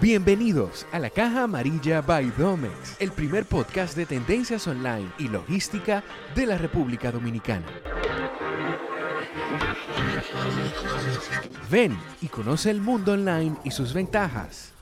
Bienvenidos 0.00 0.86
a 0.92 0.98
la 0.98 1.10
Caja 1.10 1.42
Amarilla 1.42 2.00
by 2.00 2.30
Domex, 2.38 2.96
el 3.00 3.12
primer 3.12 3.44
podcast 3.44 3.94
de 3.94 4.06
tendencias 4.06 4.66
online 4.66 5.10
y 5.18 5.28
logística 5.28 6.02
de 6.34 6.46
la 6.46 6.56
República 6.56 7.12
Dominicana. 7.12 7.66
Ven 11.70 11.98
y 12.22 12.28
conoce 12.28 12.70
el 12.70 12.80
mundo 12.80 13.12
online 13.12 13.56
y 13.62 13.72
sus 13.72 13.92
ventajas. 13.92 14.72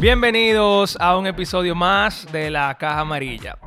Bienvenidos 0.00 0.96
a 1.00 1.18
un 1.18 1.26
episodio 1.26 1.74
más 1.74 2.30
de 2.30 2.50
la 2.50 2.72
Caja 2.78 3.00
Amarilla. 3.00 3.58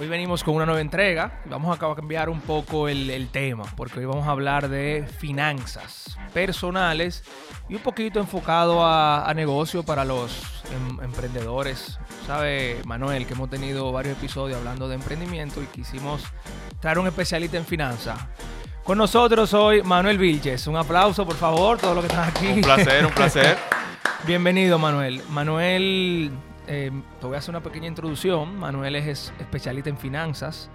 Hoy 0.00 0.08
venimos 0.08 0.42
con 0.42 0.54
una 0.54 0.64
nueva 0.64 0.80
entrega. 0.80 1.42
Vamos 1.44 1.76
a 1.76 1.94
cambiar 1.94 2.30
un 2.30 2.40
poco 2.40 2.88
el, 2.88 3.10
el 3.10 3.28
tema, 3.28 3.64
porque 3.76 3.98
hoy 3.98 4.06
vamos 4.06 4.26
a 4.26 4.30
hablar 4.30 4.70
de 4.70 5.06
finanzas 5.18 6.16
personales 6.32 7.22
y 7.68 7.74
un 7.74 7.82
poquito 7.82 8.18
enfocado 8.18 8.82
a, 8.82 9.28
a 9.28 9.34
negocio 9.34 9.82
para 9.82 10.06
los 10.06 10.64
em- 10.72 11.04
emprendedores. 11.04 11.98
Sabe, 12.26 12.80
Manuel, 12.86 13.26
que 13.26 13.34
hemos 13.34 13.50
tenido 13.50 13.92
varios 13.92 14.16
episodios 14.16 14.56
hablando 14.56 14.88
de 14.88 14.94
emprendimiento 14.94 15.62
y 15.62 15.66
quisimos 15.66 16.22
traer 16.80 16.98
un 16.98 17.06
especialista 17.06 17.58
en 17.58 17.66
finanzas. 17.66 18.18
Con 18.82 18.96
nosotros 18.96 19.52
hoy 19.52 19.82
Manuel 19.82 20.16
Vilches. 20.16 20.66
Un 20.66 20.76
aplauso, 20.76 21.26
por 21.26 21.36
favor, 21.36 21.76
todos 21.76 21.94
los 21.94 22.06
que 22.06 22.10
están 22.10 22.26
aquí. 22.26 22.46
Un 22.46 22.62
placer, 22.62 23.04
un 23.04 23.12
placer. 23.12 23.58
Bienvenido, 24.26 24.78
Manuel. 24.78 25.20
Manuel, 25.28 26.30
eh, 26.66 26.90
te 27.20 27.26
voy 27.26 27.36
a 27.36 27.38
hacer 27.38 27.50
una 27.50 27.62
pequeña 27.62 27.88
introducción. 27.88 28.58
Manuel 28.58 28.96
es 28.96 29.06
es 29.06 29.32
especialista 29.40 29.90
en 29.90 29.98
finanzas, 29.98 30.70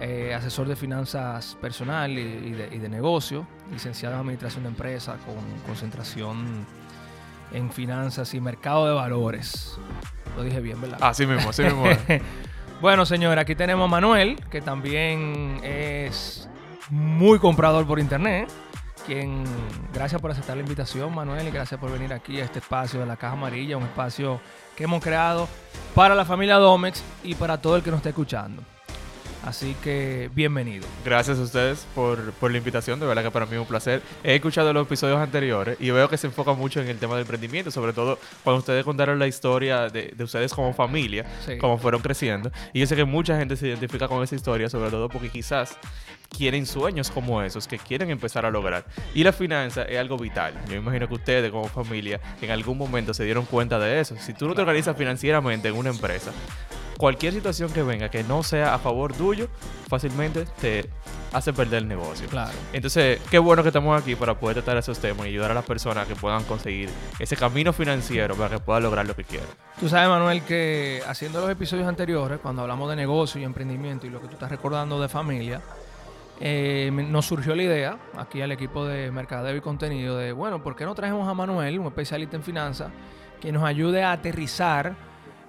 eh, 0.00 0.34
asesor 0.34 0.68
de 0.68 0.76
finanzas 0.76 1.56
personal 1.60 2.10
y, 2.10 2.20
y 2.20 2.52
de, 2.52 2.74
y 2.74 2.78
de 2.78 2.88
negocio, 2.88 3.46
licenciado 3.70 4.14
en 4.14 4.20
administración 4.20 4.64
de 4.64 4.70
empresa 4.70 5.16
con 5.24 5.36
concentración 5.66 6.66
en 7.52 7.70
finanzas 7.70 8.34
y 8.34 8.40
mercado 8.40 8.86
de 8.86 8.94
valores. 8.94 9.78
Lo 10.36 10.42
dije 10.42 10.60
bien, 10.60 10.80
¿verdad? 10.80 10.98
Así 11.00 11.26
mismo, 11.26 11.50
así 11.50 11.62
mismo. 11.62 11.84
Bueno, 12.80 13.06
señora, 13.06 13.42
aquí 13.42 13.54
tenemos 13.54 13.86
a 13.86 13.88
Manuel, 13.88 14.36
que 14.50 14.60
también 14.60 15.58
es 15.62 16.50
muy 16.90 17.38
comprador 17.38 17.86
por 17.86 17.98
internet. 17.98 18.50
Quien, 19.06 19.44
gracias 19.92 20.20
por 20.20 20.30
aceptar 20.30 20.56
la 20.56 20.62
invitación, 20.62 21.14
Manuel, 21.14 21.46
y 21.46 21.50
gracias 21.50 21.78
por 21.78 21.92
venir 21.92 22.12
aquí 22.12 22.40
a 22.40 22.44
este 22.44 22.60
espacio 22.60 23.00
de 23.00 23.06
la 23.06 23.16
Caja 23.16 23.34
Amarilla, 23.34 23.76
un 23.76 23.82
espacio 23.82 24.40
que 24.74 24.84
hemos 24.84 25.02
creado 25.02 25.46
para 25.94 26.14
la 26.14 26.24
familia 26.24 26.56
Domex 26.56 27.02
y 27.22 27.34
para 27.34 27.60
todo 27.60 27.76
el 27.76 27.82
que 27.82 27.90
nos 27.90 27.98
esté 27.98 28.08
escuchando. 28.10 28.62
Así 29.46 29.76
que, 29.84 30.30
bienvenido. 30.34 30.86
Gracias 31.04 31.38
a 31.38 31.42
ustedes 31.42 31.86
por, 31.94 32.32
por 32.32 32.50
la 32.50 32.56
invitación, 32.56 32.98
de 32.98 33.04
verdad 33.04 33.22
que 33.22 33.30
para 33.30 33.44
mí 33.44 33.52
es 33.54 33.60
un 33.60 33.66
placer. 33.66 34.00
He 34.22 34.34
escuchado 34.36 34.72
los 34.72 34.86
episodios 34.86 35.18
anteriores 35.18 35.76
y 35.80 35.90
veo 35.90 36.08
que 36.08 36.16
se 36.16 36.28
enfoca 36.28 36.54
mucho 36.54 36.80
en 36.80 36.88
el 36.88 36.98
tema 36.98 37.14
del 37.14 37.22
emprendimiento, 37.22 37.70
sobre 37.70 37.92
todo 37.92 38.18
cuando 38.42 38.60
ustedes 38.60 38.84
contaron 38.84 39.18
la 39.18 39.26
historia 39.26 39.90
de, 39.90 40.14
de 40.16 40.24
ustedes 40.24 40.54
como 40.54 40.72
familia, 40.72 41.26
Sí. 41.44 41.58
cómo 41.58 41.76
fueron 41.76 42.00
creciendo. 42.00 42.50
Y 42.72 42.80
yo 42.80 42.86
sé 42.86 42.96
que 42.96 43.04
mucha 43.04 43.36
gente 43.36 43.56
se 43.56 43.68
identifica 43.68 44.08
con 44.08 44.22
esa 44.24 44.34
historia, 44.34 44.70
sobre 44.70 44.90
todo 44.90 45.10
porque 45.10 45.28
quizás 45.28 45.76
quieren 46.34 46.64
sueños 46.64 47.10
como 47.10 47.42
esos, 47.42 47.68
que 47.68 47.78
quieren 47.78 48.08
empezar 48.08 48.46
a 48.46 48.50
lograr. 48.50 48.86
Y 49.14 49.24
la 49.24 49.32
finanza 49.34 49.82
es 49.82 49.98
algo 49.98 50.16
vital. 50.16 50.54
Yo 50.70 50.76
imagino 50.76 51.06
que 51.06 51.14
ustedes 51.14 51.50
como 51.50 51.68
familia 51.68 52.18
en 52.40 52.50
algún 52.50 52.78
momento 52.78 53.12
se 53.12 53.24
dieron 53.24 53.44
cuenta 53.44 53.78
de 53.78 54.00
eso. 54.00 54.16
Si 54.18 54.32
tú 54.32 54.48
no 54.48 54.54
te 54.54 54.62
organizas 54.62 54.96
financieramente 54.96 55.68
en 55.68 55.74
una 55.76 55.90
empresa, 55.90 56.32
cualquier 56.96 57.32
situación 57.32 57.72
que 57.72 57.82
venga 57.82 58.08
que 58.08 58.24
no 58.24 58.42
sea 58.42 58.74
a 58.74 58.78
favor 58.78 59.12
tuyo, 59.12 59.48
fácilmente 59.88 60.44
te 60.60 60.88
hace 61.32 61.52
perder 61.52 61.82
el 61.82 61.88
negocio. 61.88 62.28
Claro. 62.28 62.52
Entonces, 62.72 63.20
qué 63.30 63.38
bueno 63.38 63.62
que 63.62 63.68
estamos 63.68 64.00
aquí 64.00 64.14
para 64.14 64.38
poder 64.38 64.56
tratar 64.56 64.76
esos 64.76 64.98
temas 64.98 65.26
y 65.26 65.30
ayudar 65.30 65.50
a 65.50 65.54
las 65.54 65.64
personas 65.64 66.04
a 66.04 66.08
que 66.08 66.14
puedan 66.14 66.44
conseguir 66.44 66.88
ese 67.18 67.36
camino 67.36 67.72
financiero 67.72 68.36
para 68.36 68.50
que 68.50 68.58
puedan 68.60 68.84
lograr 68.84 69.06
lo 69.06 69.16
que 69.16 69.24
quieran. 69.24 69.48
Tú 69.80 69.88
sabes, 69.88 70.08
Manuel, 70.08 70.42
que 70.42 71.02
haciendo 71.06 71.40
los 71.40 71.50
episodios 71.50 71.88
anteriores, 71.88 72.38
cuando 72.40 72.62
hablamos 72.62 72.88
de 72.90 72.96
negocio 72.96 73.40
y 73.40 73.44
emprendimiento 73.44 74.06
y 74.06 74.10
lo 74.10 74.20
que 74.20 74.28
tú 74.28 74.34
estás 74.34 74.50
recordando 74.50 75.00
de 75.00 75.08
familia, 75.08 75.60
eh, 76.40 76.90
nos 76.92 77.26
surgió 77.26 77.54
la 77.54 77.62
idea, 77.62 77.98
aquí 78.16 78.40
al 78.40 78.52
equipo 78.52 78.86
de 78.86 79.10
mercadeo 79.10 79.56
y 79.56 79.60
contenido, 79.60 80.16
de, 80.16 80.32
bueno, 80.32 80.62
¿por 80.62 80.76
qué 80.76 80.84
no 80.84 80.94
traemos 80.94 81.28
a 81.28 81.34
Manuel, 81.34 81.78
un 81.78 81.86
especialista 81.86 82.36
en 82.36 82.42
finanzas, 82.42 82.90
que 83.40 83.52
nos 83.52 83.64
ayude 83.64 84.02
a 84.02 84.12
aterrizar 84.12 84.94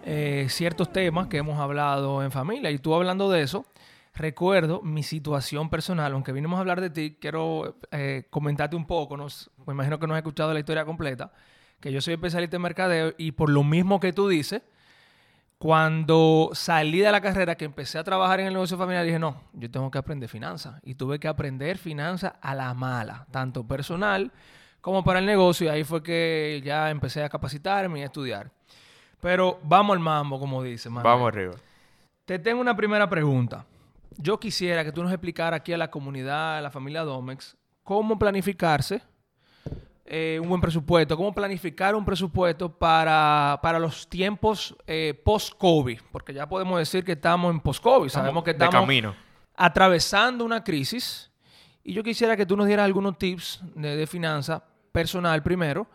eh, 0.05 0.47
ciertos 0.49 0.91
temas 0.91 1.27
que 1.27 1.38
hemos 1.38 1.59
hablado 1.59 2.23
en 2.23 2.31
familia? 2.31 2.71
Y 2.71 2.77
tú 2.77 2.95
hablando 2.95 3.29
de 3.29 3.41
eso, 3.41 3.66
recuerdo 4.13 4.81
mi 4.81 5.03
situación 5.03 5.69
personal, 5.69 6.13
aunque 6.13 6.31
vinimos 6.31 6.57
a 6.57 6.61
hablar 6.61 6.79
de 6.79 6.89
ti, 6.89 7.17
quiero 7.19 7.77
eh, 7.91 8.27
comentarte 8.29 8.75
un 8.75 8.85
poco, 8.85 9.17
nos, 9.17 9.51
me 9.66 9.73
imagino 9.73 9.99
que 9.99 10.07
no 10.07 10.13
has 10.13 10.19
escuchado 10.19 10.53
la 10.53 10.59
historia 10.59 10.85
completa, 10.85 11.33
que 11.79 11.91
yo 11.91 12.01
soy 12.01 12.13
especialista 12.13 12.55
en 12.55 12.61
mercadeo 12.61 13.13
y 13.17 13.33
por 13.33 13.49
lo 13.49 13.63
mismo 13.63 13.99
que 13.99 14.13
tú 14.13 14.29
dices, 14.29 14.61
cuando 15.57 16.51
salí 16.53 16.99
de 16.99 17.11
la 17.11 17.22
carrera, 17.22 17.55
que 17.55 17.66
empecé 17.66 17.97
a 17.97 18.03
trabajar 18.03 18.39
en 18.39 18.47
el 18.47 18.53
negocio 18.53 18.77
familiar, 18.77 19.05
dije, 19.05 19.19
no, 19.19 19.41
yo 19.53 19.72
tengo 19.72 19.89
que 19.89 19.97
aprender 19.97 20.29
finanzas. 20.29 20.81
Y 20.83 20.95
tuve 20.95 21.19
que 21.19 21.27
aprender 21.27 21.77
finanzas 21.77 22.33
a 22.41 22.53
la 22.55 22.73
mala, 22.73 23.25
tanto 23.31 23.66
personal 23.66 24.31
como 24.81 25.03
para 25.03 25.19
el 25.19 25.25
negocio. 25.25 25.72
Ahí 25.72 25.83
fue 25.83 26.03
que 26.03 26.61
ya 26.63 26.91
empecé 26.91 27.23
a 27.23 27.29
capacitarme 27.29 27.99
y 27.99 28.01
a 28.03 28.05
estudiar. 28.05 28.51
Pero 29.25 29.57
vamos 29.63 29.95
al 29.95 29.99
mambo, 29.99 30.39
como 30.39 30.61
dice, 30.61 30.87
Manuel. 30.87 31.11
Vamos 31.11 31.29
arriba. 31.29 31.53
Te 32.25 32.37
tengo 32.37 32.61
una 32.61 32.75
primera 32.75 33.09
pregunta. 33.09 33.65
Yo 34.17 34.39
quisiera 34.39 34.83
que 34.83 34.91
tú 34.91 35.01
nos 35.01 35.11
explicaras 35.11 35.61
aquí 35.61 35.73
a 35.73 35.79
la 35.79 35.89
comunidad, 35.89 36.59
a 36.59 36.61
la 36.61 36.69
familia 36.69 37.01
Domex, 37.01 37.57
cómo 37.83 38.19
planificarse 38.19 39.01
eh, 40.05 40.37
un 40.39 40.47
buen 40.47 40.61
presupuesto, 40.61 41.17
cómo 41.17 41.33
planificar 41.33 41.95
un 41.95 42.05
presupuesto 42.05 42.71
para, 42.71 43.57
para 43.63 43.79
los 43.79 44.07
tiempos 44.07 44.75
eh, 44.85 45.19
post-COVID, 45.25 46.01
porque 46.11 46.31
ya 46.31 46.47
podemos 46.47 46.77
decir 46.77 47.03
que 47.03 47.13
estamos 47.13 47.51
en 47.51 47.59
post-COVID, 47.61 48.09
sabemos 48.09 48.43
que 48.43 48.53
de 48.53 48.63
estamos 48.63 48.85
camino. 48.85 49.15
atravesando 49.55 50.45
una 50.45 50.63
crisis 50.63 51.31
y 51.83 51.93
yo 51.93 52.03
quisiera 52.03 52.37
que 52.37 52.45
tú 52.45 52.55
nos 52.55 52.67
dieras 52.67 52.85
algunos 52.85 53.17
tips 53.17 53.61
de, 53.73 53.95
de 53.95 54.05
finanzas 54.05 54.61
personal 54.91 55.41
primero, 55.41 55.87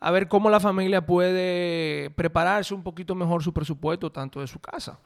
a 0.00 0.10
ver 0.10 0.28
cómo 0.28 0.50
la 0.50 0.60
familia 0.60 1.04
puede 1.04 2.10
prepararse 2.10 2.74
un 2.74 2.82
poquito 2.82 3.14
mejor 3.14 3.42
su 3.42 3.52
presupuesto, 3.52 4.10
tanto 4.10 4.40
de 4.40 4.46
su 4.46 4.58
casa. 4.58 4.98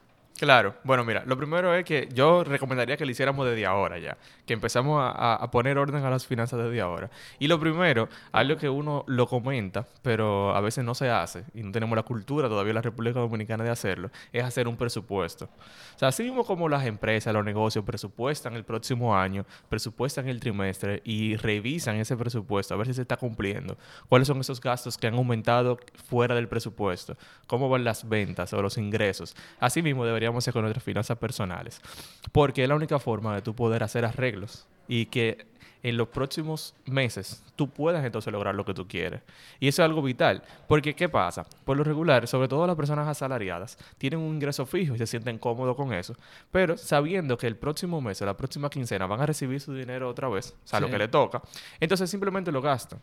Claro, 0.43 0.75
bueno, 0.83 1.05
mira, 1.05 1.23
lo 1.25 1.37
primero 1.37 1.73
es 1.73 1.85
que 1.85 2.09
yo 2.13 2.43
recomendaría 2.43 2.97
que 2.97 3.05
lo 3.05 3.13
hiciéramos 3.13 3.47
desde 3.47 3.65
ahora 3.65 4.01
ya, 4.01 4.19
que 4.45 4.55
empezamos 4.55 5.01
a, 5.01 5.49
poner 5.53 5.79
orden 5.79 6.05
a 6.05 6.11
las 6.11 6.27
finanzas 6.27 6.59
desde 6.65 6.81
ahora. 6.81 7.11
Y 7.39 7.47
lo 7.47 7.61
primero, 7.61 8.09
algo 8.33 8.57
que 8.57 8.69
uno 8.69 9.05
lo 9.07 9.29
comenta, 9.29 9.87
pero 10.03 10.53
a 10.53 10.61
veces 10.61 10.85
no 10.85 10.97
se 10.97 11.09
hace, 11.09 11.45
y 11.55 11.63
no 11.63 11.71
tenemos 11.71 11.95
la 11.95 12.03
cultura 12.03 12.49
todavía 12.49 12.73
en 12.73 12.75
la 12.75 12.83
República 12.83 13.21
Dominicana 13.21 13.63
de 13.63 13.71
hacerlo, 13.71 14.11
es 14.33 14.43
hacer 14.43 14.67
un 14.67 14.77
presupuesto. 14.77 15.45
O 15.45 15.99
sea, 16.01 16.09
así 16.09 16.25
mismo 16.25 16.43
como 16.43 16.69
las 16.69 16.87
empresas, 16.87 17.33
los 17.33 17.45
negocios 17.45 17.85
presupuestan 17.85 18.55
el 18.55 18.65
próximo 18.65 19.17
año, 19.17 19.47
presupuestan 19.69 20.29
el 20.29 20.41
trimestre 20.41 21.03
y 21.05 21.37
revisan 21.37 21.95
ese 21.99 22.17
presupuesto 22.17 22.75
a 22.75 22.77
ver 22.79 22.89
si 22.89 22.95
se 22.95 23.03
está 23.03 23.17
cumpliendo, 23.17 23.79
cuáles 24.09 24.27
son 24.27 24.41
esos 24.41 24.61
gastos 24.61 24.99
que 24.99 25.07
han 25.07 25.15
aumentado 25.15 25.79
fuera 26.09 26.35
del 26.35 26.49
presupuesto, 26.49 27.17
cómo 27.47 27.69
van 27.69 27.85
las 27.85 28.09
ventas 28.09 28.53
o 28.53 28.61
los 28.61 28.77
ingresos. 28.77 29.37
Así 29.61 29.83
mismo 29.83 30.05
deberíamos 30.05 30.32
con 30.33 30.63
nuestras 30.63 30.83
finanzas 30.83 31.19
personales, 31.19 31.81
porque 32.33 32.63
es 32.63 32.69
la 32.69 32.75
única 32.75 32.99
forma 32.99 33.35
de 33.35 33.43
tú 33.43 33.55
poder 33.55 33.83
hacer 33.83 34.05
arreglos 34.05 34.67
y 34.89 35.07
que 35.07 35.47
en 35.83 35.97
los 35.97 36.09
próximos 36.09 36.75
meses 36.87 37.43
tú 37.57 37.69
puedas 37.69 38.05
entonces 38.05 38.33
lograr 38.33 38.55
lo 38.55 38.65
que 38.65 38.75
tú 38.75 38.87
quieres. 38.87 39.21
Y 39.59 39.69
eso 39.69 39.83
es 39.83 39.87
algo 39.87 40.03
vital, 40.03 40.43
porque 40.69 40.95
¿qué 40.95 41.09
pasa? 41.09 41.45
Por 41.65 41.77
lo 41.77 41.85
regular, 41.85 42.27
sobre 42.29 42.49
todo 42.49 42.67
las 42.67 42.77
personas 42.77 43.09
asalariadas, 43.09 43.77
tienen 43.99 44.21
un 44.21 44.35
ingreso 44.35 44.65
fijo 44.65 44.95
y 44.95 44.99
se 44.99 45.07
sienten 45.07 45.39
cómodos 45.39 45.77
con 45.77 45.93
eso, 45.93 46.15
pero 46.51 46.77
sabiendo 46.77 47.37
que 47.37 47.47
el 47.47 47.57
próximo 47.57 48.01
mes 48.01 48.23
o 48.23 48.27
la 48.27 48.37
próxima 48.37 48.71
quincena 48.71 49.07
van 49.07 49.21
a 49.21 49.27
recibir 49.27 49.61
su 49.61 49.75
dinero 49.75 50.09
otra 50.09 50.29
vez, 50.29 50.55
o 50.65 50.69
sea, 50.69 50.81
lo 50.81 50.89
que 50.89 50.99
le 50.99 51.09
toca, 51.09 51.43
entonces 51.81 52.09
simplemente 52.09 52.53
lo 52.53 52.63
gastan. 52.63 53.01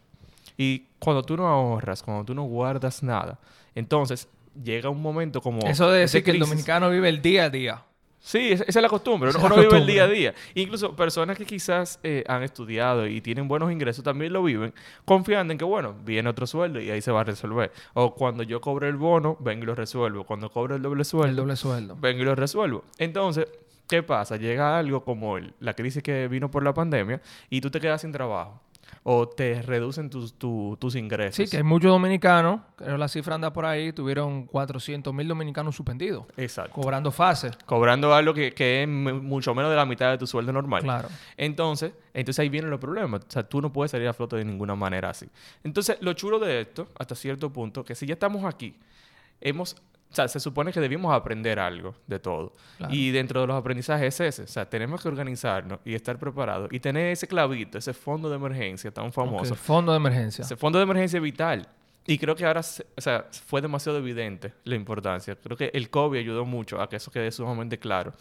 Y 0.57 0.87
cuando 0.99 1.23
tú 1.23 1.37
no 1.37 1.47
ahorras, 1.47 2.03
cuando 2.03 2.25
tú 2.25 2.33
no 2.33 2.43
guardas 2.43 3.01
nada, 3.03 3.39
entonces 3.75 4.27
llega 4.63 4.89
un 4.89 5.01
momento 5.01 5.41
como... 5.41 5.59
Eso 5.67 5.89
de 5.91 5.99
decir 6.01 6.23
que 6.23 6.31
el 6.31 6.39
dominicano 6.39 6.89
vive 6.89 7.09
el 7.09 7.21
día 7.21 7.45
a 7.45 7.49
día. 7.49 7.83
Sí, 8.21 8.51
esa 8.51 8.65
es 8.67 8.75
la 8.75 8.89
costumbre. 8.89 9.31
Uno, 9.33 9.55
vive 9.55 9.77
el 9.77 9.87
día 9.87 10.03
a 10.03 10.07
día. 10.07 10.33
Incluso 10.53 10.93
personas 10.95 11.37
que 11.37 11.45
quizás 11.45 11.99
eh, 12.03 12.23
han 12.27 12.43
estudiado 12.43 13.07
y 13.07 13.21
tienen 13.21 13.47
buenos 13.47 13.71
ingresos 13.71 14.03
también 14.03 14.33
lo 14.33 14.43
viven 14.43 14.73
confiando 15.05 15.53
en 15.53 15.57
que, 15.57 15.63
bueno, 15.63 15.95
viene 16.03 16.29
otro 16.29 16.45
sueldo 16.45 16.81
y 16.81 16.91
ahí 16.91 17.01
se 17.01 17.11
va 17.11 17.21
a 17.21 17.23
resolver. 17.23 17.71
O 17.93 18.13
cuando 18.13 18.43
yo 18.43 18.59
cobre 18.59 18.89
el 18.89 18.97
bono, 18.97 19.37
vengo 19.39 19.63
y 19.63 19.67
lo 19.67 19.73
resuelvo. 19.75 20.25
Cuando 20.25 20.51
cobro 20.51 20.75
el 20.75 20.81
doble 20.81 21.05
sueldo, 21.05 21.29
El 21.29 21.35
doble 21.37 21.55
sueldo. 21.55 21.95
vengo 21.99 22.21
y 22.21 22.25
lo 22.25 22.35
resuelvo. 22.35 22.83
Entonces, 22.97 23.47
¿qué 23.87 24.03
pasa? 24.03 24.35
Llega 24.35 24.77
algo 24.77 25.01
como 25.05 25.37
el- 25.37 25.53
la 25.61 25.73
crisis 25.73 26.03
que 26.03 26.27
vino 26.27 26.51
por 26.51 26.61
la 26.63 26.73
pandemia 26.73 27.21
y 27.49 27.61
tú 27.61 27.71
te 27.71 27.79
quedas 27.79 28.01
sin 28.01 28.11
trabajo. 28.11 28.61
O 29.11 29.27
te 29.27 29.59
reducen 29.63 30.07
tus, 30.07 30.35
tu- 30.35 30.77
tus 30.79 30.93
ingresos. 30.95 31.35
Sí, 31.35 31.47
que 31.49 31.57
hay 31.57 31.63
muchos 31.63 31.89
dominicanos, 31.89 32.61
creo 32.75 32.95
la 32.95 33.07
cifra 33.07 33.33
anda 33.33 33.51
por 33.51 33.65
ahí, 33.65 33.91
tuvieron 33.91 34.45
400 34.45 35.11
mil 35.15 35.27
dominicanos 35.27 35.75
suspendidos, 35.75 36.25
Exacto. 36.37 36.73
cobrando 36.73 37.11
fases. 37.11 37.57
Cobrando 37.65 38.13
algo 38.13 38.35
que, 38.35 38.51
que 38.53 38.83
es 38.83 38.87
mucho 38.87 39.55
menos 39.55 39.71
de 39.71 39.77
la 39.77 39.85
mitad 39.87 40.11
de 40.11 40.19
tu 40.19 40.27
sueldo 40.27 40.53
normal. 40.53 40.83
Claro. 40.83 41.09
Entonces, 41.37 41.91
entonces 42.13 42.39
ahí 42.39 42.49
vienen 42.49 42.69
los 42.69 42.79
problemas. 42.79 43.21
O 43.21 43.31
sea, 43.31 43.41
tú 43.41 43.61
no 43.61 43.73
puedes 43.73 43.89
salir 43.89 44.07
a 44.07 44.13
flote 44.13 44.35
de 44.35 44.45
ninguna 44.45 44.75
manera 44.75 45.09
así. 45.09 45.27
Entonces, 45.63 45.97
lo 46.01 46.13
chulo 46.13 46.37
de 46.37 46.61
esto, 46.61 46.87
hasta 46.99 47.15
cierto 47.15 47.51
punto, 47.51 47.83
que 47.83 47.95
si 47.95 48.05
ya 48.05 48.13
estamos 48.13 48.45
aquí, 48.45 48.75
hemos... 49.41 49.75
O 50.11 50.15
sea, 50.15 50.27
se 50.27 50.39
supone 50.39 50.71
que 50.73 50.79
debimos 50.79 51.13
aprender 51.13 51.59
algo 51.59 51.93
de 52.07 52.17
todo. 52.19 52.55
Claro. 52.77 52.93
Y 52.93 53.11
dentro 53.11 53.41
de 53.41 53.47
los 53.47 53.55
aprendizajes 53.55 54.19
es 54.19 54.33
ese. 54.39 54.43
O 54.43 54.47
sea, 54.47 54.67
tenemos 54.67 55.01
que 55.01 55.07
organizarnos 55.07 55.79
y 55.85 55.93
estar 55.93 56.17
preparados. 56.17 56.69
Y 56.71 56.79
tener 56.79 57.11
ese 57.11 57.27
clavito, 57.27 57.77
ese 57.77 57.93
fondo 57.93 58.27
de 58.29 58.35
emergencia 58.35 58.89
tan 58.91 59.13
famoso. 59.13 59.53
Ok, 59.53 59.59
Fondo 59.59 59.91
de 59.91 59.97
emergencia. 59.97 60.43
Ese 60.43 60.55
fondo 60.55 60.79
de 60.79 60.83
emergencia 60.83 61.19
vital. 61.19 61.67
Y 62.07 62.17
creo 62.17 62.35
que 62.35 62.43
ahora, 62.43 62.61
o 62.61 63.01
sea, 63.01 63.27
fue 63.45 63.61
demasiado 63.61 63.99
evidente 63.99 64.51
la 64.63 64.75
importancia. 64.75 65.35
Creo 65.35 65.55
que 65.55 65.69
el 65.75 65.91
COVID 65.91 66.17
ayudó 66.17 66.43
mucho 66.43 66.81
a 66.81 66.89
que 66.89 66.95
eso 66.95 67.11
quede 67.11 67.31
sumamente 67.31 67.77
claro. 67.77 68.11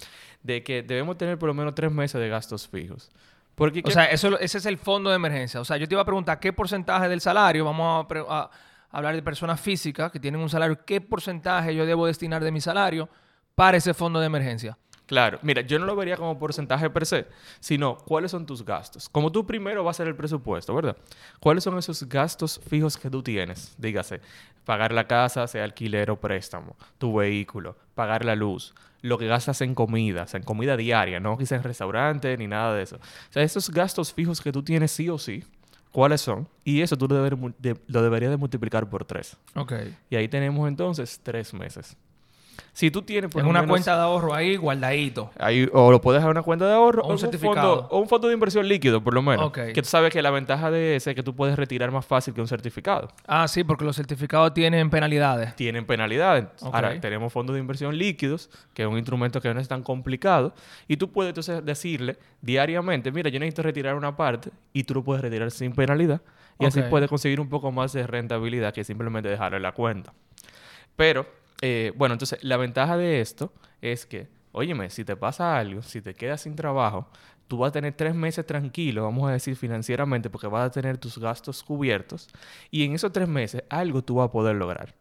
De 0.43 0.63
que 0.63 0.83
debemos 0.83 1.17
tener 1.17 1.39
por 1.39 1.47
lo 1.47 1.55
menos 1.55 1.75
tres 1.75 1.91
meses 1.91 2.21
de 2.21 2.29
gastos 2.29 2.69
fijos. 2.69 3.11
Porque 3.55 3.81
O 3.81 3.83
¿qué- 3.85 3.93
sea, 3.93 4.05
eso, 4.05 4.39
ese 4.39 4.59
es 4.59 4.67
el 4.67 4.77
fondo 4.77 5.09
de 5.09 5.17
emergencia. 5.17 5.59
O 5.59 5.65
sea, 5.65 5.79
yo 5.79 5.89
te 5.89 5.95
iba 5.95 6.03
a 6.03 6.05
preguntar 6.05 6.39
qué 6.39 6.53
porcentaje 6.53 7.09
del 7.09 7.23
salario, 7.23 7.65
vamos 7.65 8.05
a 8.05 8.51
hablar 8.91 9.15
de 9.15 9.23
personas 9.23 9.61
físicas 9.61 10.11
que 10.11 10.21
tienen 10.21 10.41
un 10.41 10.49
salario, 10.49 10.85
qué 10.85 11.01
porcentaje 11.01 11.75
yo 11.75 11.87
debo 11.87 12.07
destinar 12.07 12.43
de 12.43 12.53
mi 12.53 12.61
salario 12.61 13.09
para 13.55 13.77
ese 13.77 13.95
fondo 13.95 14.21
de 14.21 14.27
emergencia. 14.27 14.79
Claro, 15.09 15.39
mira, 15.41 15.63
yo 15.63 15.79
no 15.79 15.87
lo 15.87 15.97
vería 15.97 16.19
como 16.19 16.39
porcentaje 16.39 16.91
per 16.91 17.07
se, 17.07 17.27
sino 17.61 17.97
cuáles 17.97 18.31
son 18.31 18.45
tus 18.45 18.63
gastos. 18.63 19.09
Como 19.09 19.33
tú 19.33 19.47
primero 19.47 19.83
vas 19.83 19.95
a 19.95 20.03
hacer 20.03 20.09
el 20.09 20.15
presupuesto, 20.15 20.75
¿verdad? 20.75 20.99
¿Cuáles 21.41 21.65
son 21.65 21.79
esos 21.79 22.07
gastos 22.07 22.61
fijos 22.69 22.99
que 22.99 23.09
tú 23.09 23.23
tienes? 23.23 23.75
Dígase, 23.79 24.21
pagar 24.67 24.93
la 24.93 25.07
casa, 25.07 25.47
sea 25.47 25.65
alquiler 25.65 26.11
o 26.11 26.21
préstamo, 26.21 26.77
tu 26.99 27.17
vehículo, 27.17 27.79
pagar 27.95 28.23
la 28.27 28.37
luz, 28.37 28.75
lo 29.01 29.17
que 29.17 29.27
gastas 29.27 29.63
en 29.63 29.75
comida, 29.75 30.27
sea, 30.27 30.41
en 30.41 30.45
comida 30.45 30.77
diaria, 30.77 31.21
no 31.21 31.39
quizás 31.39 31.53
en 31.53 31.63
restaurante 31.63 32.37
ni 32.37 32.47
nada 32.47 32.75
de 32.75 32.83
eso. 32.83 32.97
O 32.97 33.33
sea, 33.33 33.43
esos 33.43 33.71
gastos 33.71 34.13
fijos 34.13 34.43
que 34.43 34.53
tú 34.53 34.63
tienes 34.63 34.91
sí 34.91 35.09
o 35.09 35.17
sí, 35.17 35.43
¿cuáles 35.93 36.21
son? 36.21 36.49
Y 36.65 36.81
eso 36.83 36.97
tú 36.97 37.07
lo, 37.09 37.15
deber- 37.17 37.37
mu- 37.37 37.53
de- 37.59 37.81
lo 37.87 38.03
deberías 38.03 38.31
de 38.31 38.37
multiplicar 38.37 38.89
por 38.89 39.05
tres. 39.05 39.37
Ok. 39.55 39.73
Y 40.11 40.17
ahí 40.17 40.29
tenemos 40.29 40.69
entonces 40.69 41.21
tres 41.23 41.53
meses. 41.55 41.97
Si 42.73 42.91
tú 42.91 43.03
tienes 43.03 43.31
por 43.31 43.43
En 43.43 43.49
una 43.49 43.61
menos- 43.61 43.73
cuenta 43.73 43.97
de 43.97 44.03
ahorro 44.03 44.35
ahí, 44.35 44.57
guardadito. 44.57 45.31
Ahí, 45.39 45.69
o 45.73 45.91
lo 45.91 46.01
puedes 46.01 46.19
dejar 46.21 46.31
en 46.31 46.37
una 46.37 46.43
cuenta 46.43 46.67
de 46.67 46.75
ahorro 46.75 47.03
O 47.03 47.11
un 47.13 47.19
certificado. 47.19 47.55
fondo, 47.77 47.89
o 47.91 47.99
un 47.99 48.09
fondo 48.09 48.29
de 48.29 48.35
inversión 48.35 48.69
líquido, 48.69 49.03
por 49.03 49.15
lo 49.15 49.23
menos. 49.23 49.47
Ok. 49.47 49.59
Que 49.75 49.83
tú 49.83 49.89
sabes 49.89 50.13
que 50.13 50.23
la 50.23 50.31
ventaja 50.31 50.71
de 50.71 50.97
ese 50.97 51.11
es 51.11 51.17
que 51.17 51.23
tú 51.23 51.35
puedes 51.35 51.57
retirar 51.57 51.91
más 51.91 52.07
fácil 52.07 52.35
que 52.35 52.41
un 52.41 52.49
certificado. 52.49 53.09
Ah, 53.27 53.49
sí, 53.49 53.65
porque 53.65 53.85
los 53.85 53.97
certificados 53.97 54.55
tienen 54.55 54.91
penalidades. 54.91 55.55
Tienen 55.57 55.87
penalidades. 55.87 56.47
Ahora, 56.63 57.01
tenemos 57.01 57.33
fondos 57.33 57.55
de 57.55 57.61
inversión 57.61 57.97
líquidos, 57.97 58.51
que 58.75 58.83
es 58.83 58.89
un 58.89 58.97
instrumento 58.97 59.41
que 59.41 59.53
no 59.53 59.61
es 59.61 59.69
tan 59.69 59.83
complicado. 59.83 60.55
Y 60.87 60.97
tú 60.97 61.11
puedes 61.11 61.31
entonces 61.31 61.65
decirle 61.65 62.17
diariamente, 62.41 63.11
mira, 63.13 63.31
yo 63.31 63.39
necesito 63.41 63.63
retirar 63.63 63.95
una 63.95 64.17
parte 64.17 64.51
y 64.73 64.85
tú 64.85 64.95
lo 64.95 65.03
puedes 65.05 65.23
retirar 65.23 65.51
sin 65.51 65.73
penalidad. 65.73 66.21
Y 66.61 66.67
así 66.67 66.83
puedes 66.83 67.09
conseguir 67.09 67.41
un 67.41 67.49
poco 67.49 67.71
más 67.71 67.93
de 67.93 68.07
rentabilidad 68.07 68.73
que 68.75 68.83
simplemente 68.83 69.29
dejarlo 69.29 69.57
en 69.57 69.63
la 69.63 69.73
cuenta. 69.73 70.13
Pero, 70.97 71.27
eh, 71.63 71.93
bueno, 71.97 72.15
entonces 72.15 72.39
la 72.43 72.57
ventaja 72.57 72.97
de 72.97 73.21
esto 73.21 73.53
es 73.81 74.07
que, 74.07 74.29
óyeme, 74.53 74.91
si 74.91 75.05
te 75.05 75.17
pasa 75.17 75.59
algo, 75.59 75.83
si 75.83 76.01
te 76.01 76.15
quedas 76.15 76.43
sin 76.43 76.55
trabajo, 76.57 77.09
tú 77.47 77.59
vas 77.59 77.69
a 77.71 77.73
tener 77.73 77.95
tres 77.95 78.15
meses 78.15 78.45
tranquilo, 78.47 79.03
vamos 79.05 79.29
a 79.29 79.33
decir 79.33 79.57
financieramente, 79.57 80.29
porque 80.31 80.47
vas 80.49 80.67
a 80.67 80.71
tener 80.71 80.99
tus 80.99 81.19
gastos 81.19 81.63
cubiertos. 81.63 82.29
Y 82.71 82.85
en 82.85 82.93
esos 82.95 83.11
tres 83.13 83.27
meses, 83.29 83.63
algo 83.71 84.03
tú 84.03 84.17
vas 84.17 84.29
a 84.29 84.33
poder 84.33 84.57
lograr. 84.57 84.95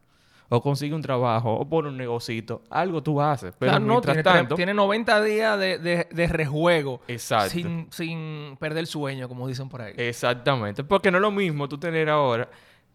O 0.50 0.62
consigue 0.62 0.94
un 0.94 1.02
trabajo, 1.02 1.52
o 1.54 1.68
pone 1.68 1.88
un 1.90 1.98
negocito, 1.98 2.62
algo 2.70 3.02
tú 3.02 3.20
haces. 3.20 3.52
Pero 3.58 3.70
Claro, 3.72 3.84
no, 3.84 3.92
mientras 3.92 4.14
tiene, 4.16 4.22
tre- 4.30 4.32
tanto, 4.32 4.54
tiene 4.54 4.72
90 4.72 5.22
días 5.22 5.58
de, 5.58 5.78
de- 5.78 6.08
de 6.10 6.26
rejuego. 6.26 7.02
Exacto. 7.06 7.50
Sin, 7.50 7.86
sin 7.90 8.56
perder 8.58 8.78
el 8.78 8.86
sueño, 8.86 9.28
como 9.28 9.46
dicen 9.46 9.68
por 9.68 9.82
ahí. 9.82 9.92
Exactamente. 9.98 10.84
Porque 10.84 11.10
no 11.10 11.18
es 11.18 11.22
lo 11.22 11.30
mismo 11.30 11.68
tú 11.68 11.76
tener 11.76 12.08
ahora 12.08 12.48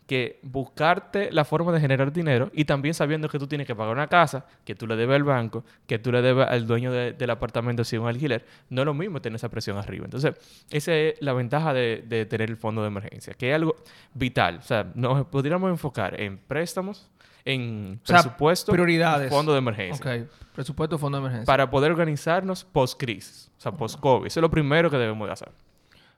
que 0.08 0.40
buscarte 0.44 1.32
la 1.32 1.46
forma 1.46 1.72
de 1.72 1.80
generar 1.80 2.12
dinero 2.12 2.52
y 2.54 2.66
también 2.66 2.94
sabiendo 2.94 3.30
que 3.30 3.40
tú 3.40 3.48
tienes 3.48 3.66
que 3.66 3.74
pagar 3.76 3.94
una 3.94 4.08
casa, 4.08 4.46
que 4.66 4.76
tú 4.76 4.86
le 4.86 4.96
debes 4.98 5.16
al 5.16 5.24
banco, 5.24 5.64
que 5.88 5.98
tú 5.98 6.12
le 6.12 6.22
debes 6.22 6.46
al 6.48 6.68
dueño 6.68 6.92
de- 6.92 7.14
del 7.14 7.30
apartamento 7.30 7.84
si 7.86 7.96
es 7.96 8.02
un 8.02 8.08
alquiler. 8.10 8.46
No 8.70 8.82
es 8.82 8.86
lo 8.86 8.94
mismo 8.94 9.22
tener 9.22 9.36
esa 9.38 9.50
presión 9.50 9.78
arriba. 9.78 10.06
Entonces, 10.06 10.36
esa 10.70 10.94
es 10.94 11.16
la 11.22 11.32
ventaja 11.34 11.74
de, 11.74 12.04
de 12.08 12.26
tener 12.26 12.50
el 12.50 12.58
fondo 12.58 12.82
de 12.82 12.88
emergencia, 12.90 13.34
que 13.34 13.50
es 13.50 13.56
algo 13.56 13.76
vital. 14.14 14.58
O 14.58 14.62
sea, 14.64 14.92
nos 14.94 15.26
podríamos 15.28 15.70
enfocar 15.70 16.20
en 16.20 16.38
préstamos, 16.38 17.10
en 17.46 18.00
O 18.04 18.06
sea, 18.08 18.22
presupuesto, 18.22 18.72
prioridades. 18.74 19.30
fondo 19.30 19.54
de 19.54 19.58
emergencia. 19.60 20.16
Ok, 20.24 20.28
presupuesto, 20.54 20.98
fondo 20.98 21.18
de 21.18 21.22
emergencia. 21.24 21.46
Para 21.46 21.70
poder 21.70 21.92
organizarnos 21.92 22.66
post-crisis, 22.66 23.52
o 23.58 23.62
sea, 23.62 23.72
post-COVID. 23.72 24.28
Eso 24.28 24.40
es 24.40 24.42
lo 24.42 24.50
primero 24.52 24.90
que 24.90 24.98
debemos 24.98 25.28
de 25.28 25.34
hacer. 25.34 25.50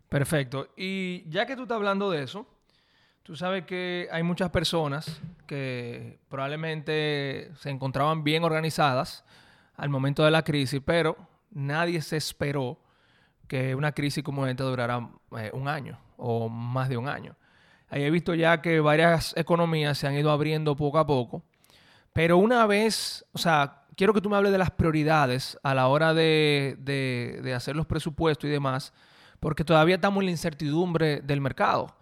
Perfecto. 0.09 0.69
Y 0.77 1.23
ya 1.29 1.45
que 1.45 1.55
tú 1.55 1.63
estás 1.63 1.75
hablando 1.77 2.09
de 2.11 2.23
eso, 2.23 2.47
tú 3.25 3.36
sabes 3.36 3.66
que 3.66 4.07
hay 4.12 4.22
muchas 4.22 4.51
personas 4.51 5.19
que 5.48 6.19
probablemente 6.30 7.51
se 7.57 7.72
encontraban 7.72 8.24
bien 8.24 8.44
organizadas 8.44 9.24
al 9.75 9.89
momento 9.89 10.24
de 10.24 10.30
la 10.31 10.44
crisis, 10.44 10.80
pero 10.86 11.18
nadie 11.50 12.01
se 12.01 12.18
esperó 12.18 12.80
que 13.48 13.74
una 13.75 13.92
crisis 13.94 14.24
como 14.24 14.45
esta 14.45 14.63
durara 14.63 15.10
eh, 15.39 15.50
un 15.54 15.68
año 15.68 16.00
o 16.18 16.50
más 16.50 16.88
de 16.88 16.98
un 16.98 17.07
año. 17.07 17.36
Ahí 17.89 18.04
he 18.04 18.12
visto 18.12 18.33
ya 18.36 18.62
que 18.62 18.80
varias 18.80 19.36
economías 19.38 19.98
se 19.98 20.07
han 20.07 20.13
ido 20.16 20.31
abriendo 20.31 20.75
poco 20.75 20.98
a 21.00 21.06
poco, 21.06 21.42
pero 22.13 22.38
una 22.38 22.66
vez, 22.68 23.25
o 23.33 23.38
sea, 23.39 23.83
quiero 23.95 24.13
que 24.13 24.22
tú 24.22 24.30
me 24.30 24.38
hables 24.38 24.51
de 24.51 24.57
las 24.60 24.72
prioridades 24.72 25.57
a 25.63 25.74
la 25.74 25.88
hora 25.88 26.13
de, 26.13 26.75
de- 26.80 27.42
de 27.44 27.54
hacer 27.56 27.75
los 27.75 27.86
presupuestos 27.88 28.48
y 28.48 28.51
demás, 28.51 28.94
porque 29.39 29.63
todavía 29.63 29.95
estamos 29.95 30.22
en 30.22 30.25
la 30.25 30.31
incertidumbre 30.31 31.22
del 31.22 31.42
mercado. 31.42 31.95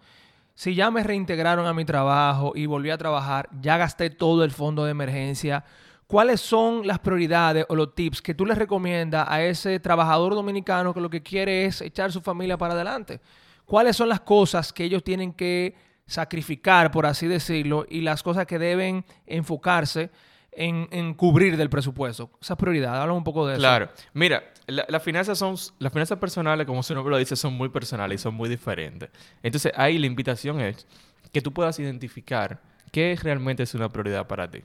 Si 0.54 0.74
ya 0.74 0.90
me 0.90 1.02
reintegraron 1.02 1.66
a 1.66 1.74
mi 1.74 1.84
trabajo 1.84 2.52
y 2.54 2.66
volví 2.66 2.90
a 2.90 2.98
trabajar, 2.98 3.48
ya 3.60 3.76
gasté 3.76 4.10
todo 4.10 4.44
el 4.44 4.52
fondo 4.52 4.84
de 4.84 4.92
emergencia, 4.92 5.64
¿cuáles 6.06 6.40
son 6.40 6.86
las 6.86 7.00
prioridades 7.00 7.66
o 7.68 7.74
los 7.74 7.94
tips 7.94 8.22
que 8.22 8.34
tú 8.34 8.46
les 8.46 8.56
recomiendas 8.56 9.26
a 9.28 9.42
ese 9.42 9.80
trabajador 9.80 10.34
dominicano 10.34 10.94
que 10.94 11.00
lo 11.00 11.10
que 11.10 11.22
quiere 11.22 11.64
es 11.64 11.80
echar 11.80 12.12
su 12.12 12.20
familia 12.20 12.56
para 12.56 12.74
adelante? 12.74 13.20
¿Cuáles 13.64 13.96
son 13.96 14.08
las 14.08 14.20
cosas 14.20 14.72
que 14.72 14.84
ellos 14.84 15.02
tienen 15.02 15.32
que 15.32 15.74
sacrificar, 16.06 16.92
por 16.92 17.06
así 17.06 17.26
decirlo, 17.26 17.84
y 17.88 18.02
las 18.02 18.22
cosas 18.22 18.46
que 18.46 18.58
deben 18.58 19.04
enfocarse 19.26 20.10
en, 20.52 20.86
en 20.92 21.14
cubrir 21.14 21.56
del 21.56 21.68
presupuesto? 21.70 22.30
Esas 22.40 22.56
prioridades, 22.56 23.00
habla 23.00 23.14
un 23.14 23.24
poco 23.24 23.44
de 23.46 23.54
eso. 23.54 23.60
Claro. 23.60 23.88
Mira, 24.12 24.44
la- 24.66 24.86
las 24.88 25.02
finanzas 25.02 25.38
son 25.38 25.56
las 25.78 25.92
finanzas 25.92 26.18
personales, 26.18 26.66
como 26.66 26.82
su 26.82 26.94
nombre 26.94 27.10
lo 27.12 27.18
dice, 27.18 27.36
son 27.36 27.54
muy 27.54 27.68
personales 27.68 28.20
y 28.20 28.22
son 28.22 28.34
muy 28.34 28.48
diferentes. 28.48 29.10
Entonces, 29.42 29.72
ahí 29.76 29.98
la 29.98 30.06
invitación 30.06 30.60
es 30.60 30.86
que 31.32 31.40
tú 31.42 31.52
puedas 31.52 31.78
identificar 31.78 32.60
qué 32.92 33.18
realmente 33.22 33.62
es 33.64 33.74
una 33.74 33.88
prioridad 33.88 34.26
para 34.26 34.50
ti. 34.50 34.62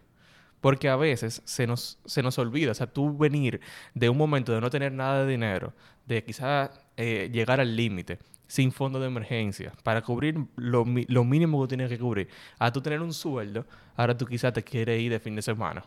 Porque 0.61 0.89
a 0.89 0.95
veces 0.97 1.41
se 1.45 1.67
nos, 1.67 1.99
se 2.05 2.21
nos 2.23 2.37
olvida, 2.37 2.71
o 2.71 2.73
sea, 2.73 2.87
tú 2.87 3.17
venir 3.17 3.61
de 3.93 4.09
un 4.09 4.17
momento 4.17 4.53
de 4.53 4.61
no 4.61 4.69
tener 4.69 4.91
nada 4.91 5.23
de 5.25 5.31
dinero, 5.31 5.73
de 6.05 6.23
quizás 6.23 6.71
eh, 6.97 7.29
llegar 7.31 7.61
al 7.61 7.75
límite, 7.77 8.19
sin 8.49 8.71
fondo 8.71 8.99
de 8.99 9.05
emergencia, 9.07 9.71
para 9.83 10.01
cubrir 10.01 10.35
lo, 10.55 10.83
lo 11.07 11.23
mínimo 11.23 11.61
que 11.61 11.67
tienes 11.69 11.87
que 11.89 11.99
cubrir, 11.99 12.27
a 12.57 12.71
tú 12.71 12.81
tener 12.81 12.99
un 12.99 13.13
sueldo, 13.13 13.63
ahora 13.95 14.17
tú 14.17 14.25
quizás 14.25 14.51
te 14.51 14.63
quieres 14.63 14.99
ir 14.99 15.11
de 15.11 15.19
fin 15.19 15.35
de 15.35 15.41
semana. 15.43 15.85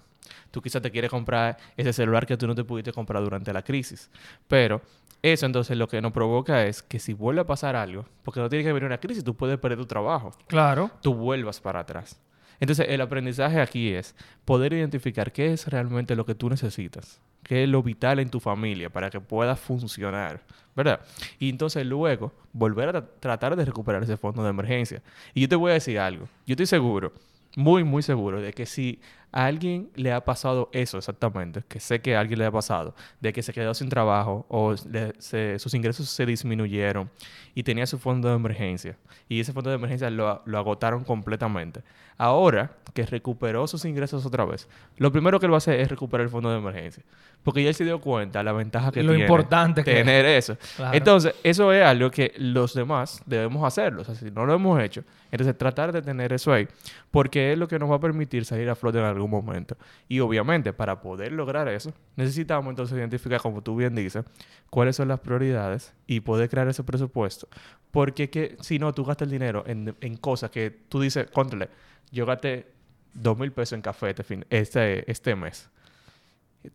Tú 0.52 0.62
quizás 0.62 0.80
te 0.80 0.90
quieres 0.92 1.10
comprar 1.10 1.56
ese 1.76 1.92
celular 1.92 2.24
que 2.24 2.36
tú 2.36 2.46
no 2.46 2.54
te 2.54 2.62
pudiste 2.62 2.92
comprar 2.92 3.22
durante 3.24 3.52
la 3.52 3.62
crisis. 3.62 4.08
Pero 4.46 4.80
eso 5.20 5.44
entonces 5.44 5.76
lo 5.76 5.88
que 5.88 6.00
nos 6.00 6.12
provoca 6.12 6.64
es 6.64 6.82
que 6.82 7.00
si 7.00 7.12
vuelve 7.12 7.40
a 7.40 7.46
pasar 7.46 7.74
algo, 7.74 8.04
porque 8.22 8.38
no 8.40 8.48
tiene 8.48 8.64
que 8.64 8.72
venir 8.72 8.86
una 8.86 8.98
crisis, 8.98 9.24
tú 9.24 9.34
puedes 9.34 9.58
perder 9.58 9.78
tu 9.78 9.86
trabajo 9.86 10.30
Claro. 10.46 10.90
tú 11.02 11.14
vuelvas 11.14 11.60
para 11.60 11.80
atrás. 11.80 12.20
Entonces, 12.62 12.86
el 12.88 13.00
aprendizaje 13.00 13.60
aquí 13.60 13.88
es 13.92 14.14
poder 14.44 14.72
identificar 14.72 15.32
qué 15.32 15.52
es 15.52 15.66
realmente 15.66 16.14
lo 16.14 16.24
que 16.24 16.36
tú 16.36 16.48
necesitas, 16.48 17.20
qué 17.42 17.64
es 17.64 17.68
lo 17.68 17.82
vital 17.82 18.20
en 18.20 18.30
tu 18.30 18.38
familia 18.38 18.88
para 18.88 19.10
que 19.10 19.20
pueda 19.20 19.56
funcionar, 19.56 20.40
¿verdad? 20.76 21.00
Y 21.40 21.48
entonces 21.50 21.84
luego 21.84 22.32
volver 22.52 22.90
a 22.90 22.92
tra- 22.92 23.08
tratar 23.18 23.56
de 23.56 23.64
recuperar 23.64 24.04
ese 24.04 24.16
fondo 24.16 24.44
de 24.44 24.50
emergencia. 24.50 25.02
Y 25.34 25.40
yo 25.40 25.48
te 25.48 25.56
voy 25.56 25.72
a 25.72 25.74
decir 25.74 25.98
algo, 25.98 26.28
yo 26.46 26.52
estoy 26.52 26.66
seguro, 26.66 27.12
muy, 27.56 27.82
muy 27.82 28.00
seguro 28.04 28.40
de 28.40 28.52
que 28.52 28.64
si 28.64 29.00
¿A 29.34 29.46
alguien 29.46 29.90
le 29.94 30.12
ha 30.12 30.22
pasado 30.24 30.68
eso 30.72 30.98
exactamente? 30.98 31.62
Que 31.66 31.80
sé 31.80 32.00
que 32.02 32.14
a 32.16 32.20
alguien 32.20 32.38
le 32.38 32.44
ha 32.46 32.50
pasado, 32.50 32.94
de 33.20 33.32
que 33.32 33.42
se 33.42 33.52
quedó 33.54 33.72
sin 33.72 33.88
trabajo 33.88 34.44
o 34.50 34.74
le- 34.90 35.14
se- 35.18 35.58
sus 35.58 35.72
ingresos 35.72 36.08
se 36.10 36.26
disminuyeron 36.26 37.10
y 37.54 37.62
tenía 37.62 37.86
su 37.86 37.98
fondo 37.98 38.28
de 38.28 38.34
emergencia 38.34 38.96
y 39.28 39.40
ese 39.40 39.52
fondo 39.54 39.70
de 39.70 39.76
emergencia 39.76 40.10
lo, 40.10 40.42
lo 40.44 40.58
agotaron 40.58 41.02
completamente. 41.04 41.82
Ahora 42.18 42.72
que 42.92 43.06
recuperó 43.06 43.66
sus 43.66 43.84
ingresos 43.86 44.24
otra 44.26 44.44
vez, 44.44 44.68
lo 44.98 45.10
primero 45.10 45.40
que 45.40 45.46
él 45.46 45.52
va 45.52 45.56
a 45.56 45.58
hacer 45.58 45.80
es 45.80 45.88
recuperar 45.88 46.24
el 46.24 46.30
fondo 46.30 46.50
de 46.50 46.58
emergencia. 46.58 47.02
Porque 47.42 47.62
ya 47.62 47.70
él 47.70 47.74
se 47.74 47.84
dio 47.84 48.00
cuenta 48.00 48.42
la 48.42 48.52
ventaja 48.52 48.92
que 48.92 49.02
Lo 49.02 49.12
tiene 49.12 49.24
importante 49.24 49.82
que 49.82 49.92
es. 49.92 49.96
tener 49.96 50.26
eso. 50.26 50.56
Claro. 50.76 50.96
Entonces, 50.96 51.34
eso 51.42 51.72
es 51.72 51.82
algo 51.82 52.10
que 52.10 52.32
los 52.36 52.74
demás 52.74 53.22
debemos 53.26 53.64
hacerlo. 53.64 54.02
O 54.02 54.04
sea, 54.04 54.14
si 54.14 54.30
no 54.30 54.44
lo 54.46 54.54
hemos 54.54 54.80
hecho, 54.80 55.02
entonces 55.32 55.56
tratar 55.58 55.92
de 55.92 56.02
tener 56.02 56.32
eso 56.32 56.52
ahí, 56.52 56.68
porque 57.10 57.52
es 57.52 57.58
lo 57.58 57.66
que 57.66 57.78
nos 57.78 57.90
va 57.90 57.96
a 57.96 58.00
permitir 58.00 58.44
salir 58.44 58.68
a 58.70 58.76
flote 58.76 58.98
en 58.98 59.04
algún 59.04 59.30
momento. 59.30 59.76
Y 60.06 60.20
obviamente, 60.20 60.72
para 60.72 61.00
poder 61.00 61.32
lograr 61.32 61.66
eso, 61.68 61.92
necesitamos 62.16 62.70
entonces 62.70 62.96
identificar, 62.96 63.40
como 63.40 63.62
tú 63.62 63.74
bien 63.74 63.94
dices, 63.94 64.24
cuáles 64.70 64.94
son 64.94 65.08
las 65.08 65.18
prioridades 65.20 65.94
y 66.06 66.20
poder 66.20 66.48
crear 66.48 66.68
ese 66.68 66.84
presupuesto. 66.84 67.48
Porque 67.90 68.30
que, 68.30 68.56
si 68.60 68.78
no, 68.78 68.92
tú 68.92 69.04
gastas 69.04 69.26
el 69.26 69.32
dinero 69.32 69.64
en, 69.66 69.96
en 70.00 70.16
cosas 70.16 70.50
que 70.50 70.70
tú 70.88 71.00
dices, 71.00 71.26
contrale, 71.32 71.70
yo 72.10 72.26
gasté 72.26 72.66
dos 73.14 73.38
mil 73.38 73.52
pesos 73.52 73.72
en 73.72 73.82
café 73.82 74.10
este, 74.10 74.22
fin, 74.22 74.44
este, 74.50 75.10
este 75.10 75.34
mes. 75.34 75.70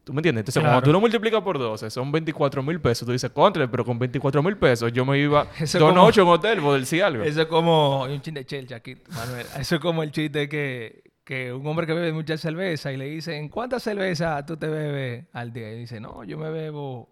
¿Tú 0.04 0.14
me 0.14 0.20
entiendes? 0.20 0.42
Entonces, 0.42 0.62
Claro. 0.62 0.74
cuando 0.76 0.86
tú 0.86 0.92
lo 0.92 1.00
multiplicas 1.00 1.42
por 1.42 1.58
12, 1.58 1.90
son 1.90 2.12
24 2.12 2.62
mil 2.62 2.80
pesos. 2.82 3.06
Tú 3.06 3.12
dices, 3.14 3.30
contra, 3.32 3.70
pero 3.70 3.86
con 3.86 3.98
24 3.98 4.44
mil 4.44 4.58
pesos 4.58 4.92
yo 4.92 5.06
me 5.06 5.18
iba 5.18 5.48
Eso 5.60 5.80
dos 5.80 5.94
noches 5.94 6.22
en 6.24 6.28
hotel, 6.30 6.60
por 6.62 6.80
decir 6.80 7.04
algo. 7.04 7.24
Eso 7.24 7.42
es 7.42 7.48
como... 7.48 8.04
un 8.04 8.22
chiste 8.22 8.40
de 8.42 8.46
chelcha 8.46 8.76
aquí, 8.78 8.96
Manuel. 9.10 9.46
Eso 9.58 9.76
es 9.76 9.82
como 9.82 10.04
el 10.04 10.12
chiste 10.12 10.50
que, 10.50 11.04
que 11.24 11.54
un 11.54 11.66
hombre 11.68 11.88
que 11.88 11.94
bebe 11.94 12.12
mucha 12.12 12.38
cerveza 12.38 12.92
y 12.92 12.98
le 12.98 13.06
dicen, 13.06 13.48
¿cuántas 13.50 13.84
cervezas 13.84 14.46
tú 14.46 14.58
te 14.58 14.68
bebes 14.68 15.26
al 15.32 15.54
día? 15.54 15.72
Y 15.74 15.80
dice, 15.80 16.00
no, 16.02 16.24
yo 16.26 16.38
me 16.38 16.50
bebo 16.50 17.10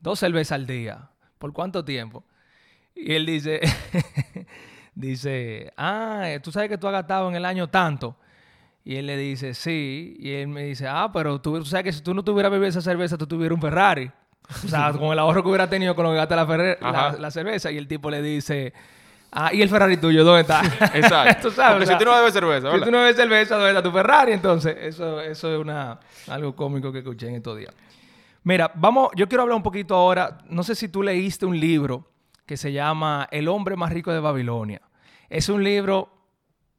dos 0.00 0.18
cervezas 0.18 0.52
al 0.56 0.66
día. 0.66 1.10
¿Por 1.38 1.52
cuánto 1.52 1.84
tiempo? 1.84 2.24
Y 2.94 3.12
él 3.14 3.26
dice, 3.26 3.60
dice, 4.94 5.72
ah, 5.76 6.28
tú 6.42 6.50
sabes 6.50 6.68
que 6.68 6.78
tú 6.78 6.86
has 6.86 6.92
gastado 6.94 7.28
en 7.28 7.36
el 7.36 7.44
año 7.44 7.68
tanto. 7.68 8.16
Y 8.86 8.98
él 8.98 9.06
le 9.06 9.16
dice, 9.16 9.52
sí. 9.52 10.14
Y 10.20 10.30
él 10.30 10.46
me 10.46 10.62
dice, 10.62 10.86
ah, 10.86 11.10
pero 11.12 11.40
tú, 11.40 11.64
sabes 11.64 11.82
que 11.82 11.92
si 11.92 12.02
tú 12.02 12.14
no 12.14 12.22
tuvieras 12.22 12.52
bebido 12.52 12.68
esa 12.68 12.80
cerveza, 12.80 13.18
tú 13.18 13.26
tuvieras 13.26 13.56
un 13.56 13.60
Ferrari. 13.60 14.08
O 14.64 14.68
sea, 14.68 14.92
con 14.96 15.10
el 15.10 15.18
ahorro 15.18 15.42
que 15.42 15.48
hubiera 15.48 15.68
tenido 15.68 15.96
con 15.96 16.04
lo 16.04 16.12
que 16.12 16.18
gasta 16.18 16.36
la, 16.36 16.76
la, 16.80 17.16
la 17.18 17.30
cerveza. 17.32 17.72
Y 17.72 17.78
el 17.78 17.88
tipo 17.88 18.12
le 18.12 18.22
dice, 18.22 18.72
ah, 19.32 19.52
¿y 19.52 19.60
el 19.60 19.68
Ferrari 19.68 19.96
tuyo 19.96 20.22
dónde 20.22 20.42
está? 20.42 20.60
Exacto. 20.94 21.48
Tú 21.48 21.50
sabes, 21.50 21.72
Porque 21.72 21.82
o 21.82 21.86
sea, 21.88 21.98
si 21.98 22.04
tú 22.04 22.08
no 22.08 22.16
bebes 22.16 22.32
cerveza, 22.32 22.60
si 22.60 22.72
¿verdad? 22.72 22.86
tú 22.86 22.92
no 22.92 22.98
bebes 22.98 23.16
cerveza, 23.16 23.54
¿dónde 23.56 23.70
está 23.70 23.82
tu 23.82 23.90
Ferrari? 23.90 24.32
Entonces, 24.32 24.76
eso, 24.80 25.20
eso 25.20 25.52
es 25.52 25.60
una, 25.60 25.98
algo 26.28 26.54
cómico 26.54 26.92
que 26.92 26.98
escuché 26.98 27.26
en 27.26 27.34
estos 27.34 27.58
días. 27.58 27.74
Mira, 28.44 28.70
vamos, 28.76 29.08
yo 29.16 29.28
quiero 29.28 29.42
hablar 29.42 29.56
un 29.56 29.64
poquito 29.64 29.96
ahora. 29.96 30.38
No 30.48 30.62
sé 30.62 30.76
si 30.76 30.86
tú 30.86 31.02
leíste 31.02 31.44
un 31.44 31.58
libro 31.58 32.08
que 32.46 32.56
se 32.56 32.70
llama 32.70 33.26
El 33.32 33.48
hombre 33.48 33.74
más 33.74 33.92
rico 33.92 34.12
de 34.12 34.20
Babilonia. 34.20 34.80
Es 35.28 35.48
un 35.48 35.64
libro 35.64 36.15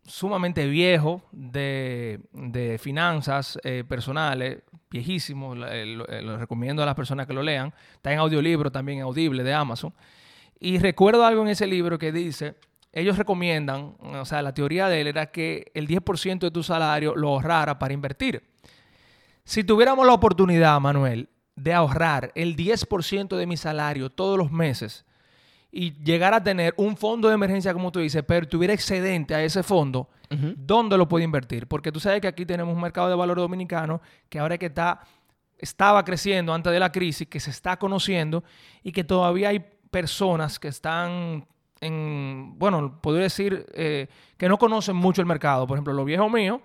sumamente 0.07 0.65
viejo 0.67 1.21
de, 1.31 2.21
de 2.31 2.77
finanzas 2.77 3.59
eh, 3.63 3.83
personales, 3.87 4.63
viejísimo. 4.89 5.53
eh, 5.65 5.85
Lo, 5.85 6.07
eh, 6.07 6.21
lo 6.21 6.37
recomiendo 6.37 6.81
a 6.81 6.85
las 6.85 6.95
personas 6.95 7.27
que 7.27 7.33
lo 7.33 7.43
lean. 7.43 7.73
Está 7.93 8.11
en 8.13 8.19
audiolibro 8.19 8.71
también, 8.71 9.01
audible 9.01 9.43
de 9.43 9.53
Amazon. 9.53 9.93
Y 10.59 10.79
recuerdo 10.79 11.25
algo 11.25 11.43
en 11.43 11.49
ese 11.49 11.67
libro 11.67 11.99
que 11.99 12.11
dice, 12.11 12.55
ellos 12.91 13.17
recomiendan, 13.17 13.95
o 13.99 14.25
sea, 14.25 14.41
la 14.41 14.53
teoría 14.53 14.87
de 14.89 15.01
él 15.01 15.07
era 15.07 15.27
que 15.27 15.71
el 15.75 15.87
10% 15.87 16.39
de 16.39 16.51
tu 16.51 16.63
salario 16.63 17.15
lo 17.15 17.29
ahorrara 17.29 17.77
para 17.77 17.93
invertir. 17.93 18.43
Si 19.43 19.63
tuviéramos 19.63 20.05
la 20.07 20.13
oportunidad, 20.13 20.79
Manuel, 20.79 21.29
de 21.55 21.73
ahorrar 21.73 22.31
el 22.33 22.55
10% 22.55 23.35
de 23.35 23.45
mi 23.45 23.57
salario 23.57 24.09
todos 24.09 24.37
los 24.37 24.51
meses 24.51 25.05
y 25.71 25.93
llegar 26.03 26.33
a 26.33 26.43
tener 26.43 26.73
un 26.77 26.95
fondo 26.97 27.27
de 27.27 27.33
emergencia, 27.33 27.73
como 27.73 27.91
tú 27.91 27.99
dices, 27.99 28.23
pero 28.27 28.47
tuviera 28.47 28.73
excedente 28.73 29.35
a 29.35 29.43
ese 29.43 29.63
fondo. 29.63 30.09
¿dónde 30.29 30.97
lo 30.97 31.07
puedo 31.07 31.23
invertir? 31.23 31.67
Porque 31.67 31.89
tú 31.89 32.01
sabes 32.01 32.19
que 32.19 32.27
aquí 32.27 32.45
tenemos 32.45 32.75
un 32.75 32.81
mercado 32.81 33.07
de 33.07 33.15
valor 33.15 33.37
dominicano 33.37 34.01
que 34.27 34.39
ahora 34.39 34.57
que 34.57 34.65
está, 34.65 34.99
estaba 35.57 36.03
creciendo 36.03 36.53
antes 36.53 36.73
de 36.73 36.79
la 36.79 36.91
crisis, 36.91 37.29
que 37.29 37.39
se 37.39 37.49
está 37.49 37.77
conociendo 37.77 38.43
y 38.83 38.91
que 38.91 39.05
todavía 39.05 39.49
hay 39.49 39.63
personas 39.89 40.59
que 40.59 40.67
están 40.67 41.47
en, 41.79 42.55
bueno, 42.57 42.99
podría 43.01 43.23
decir 43.23 43.65
eh, 43.73 44.07
que 44.35 44.49
no 44.49 44.57
conocen 44.57 44.97
mucho 44.97 45.21
el 45.21 45.27
mercado. 45.27 45.65
Por 45.65 45.77
ejemplo, 45.77 45.93
los 45.93 46.05
viejos 46.05 46.29
míos 46.29 46.59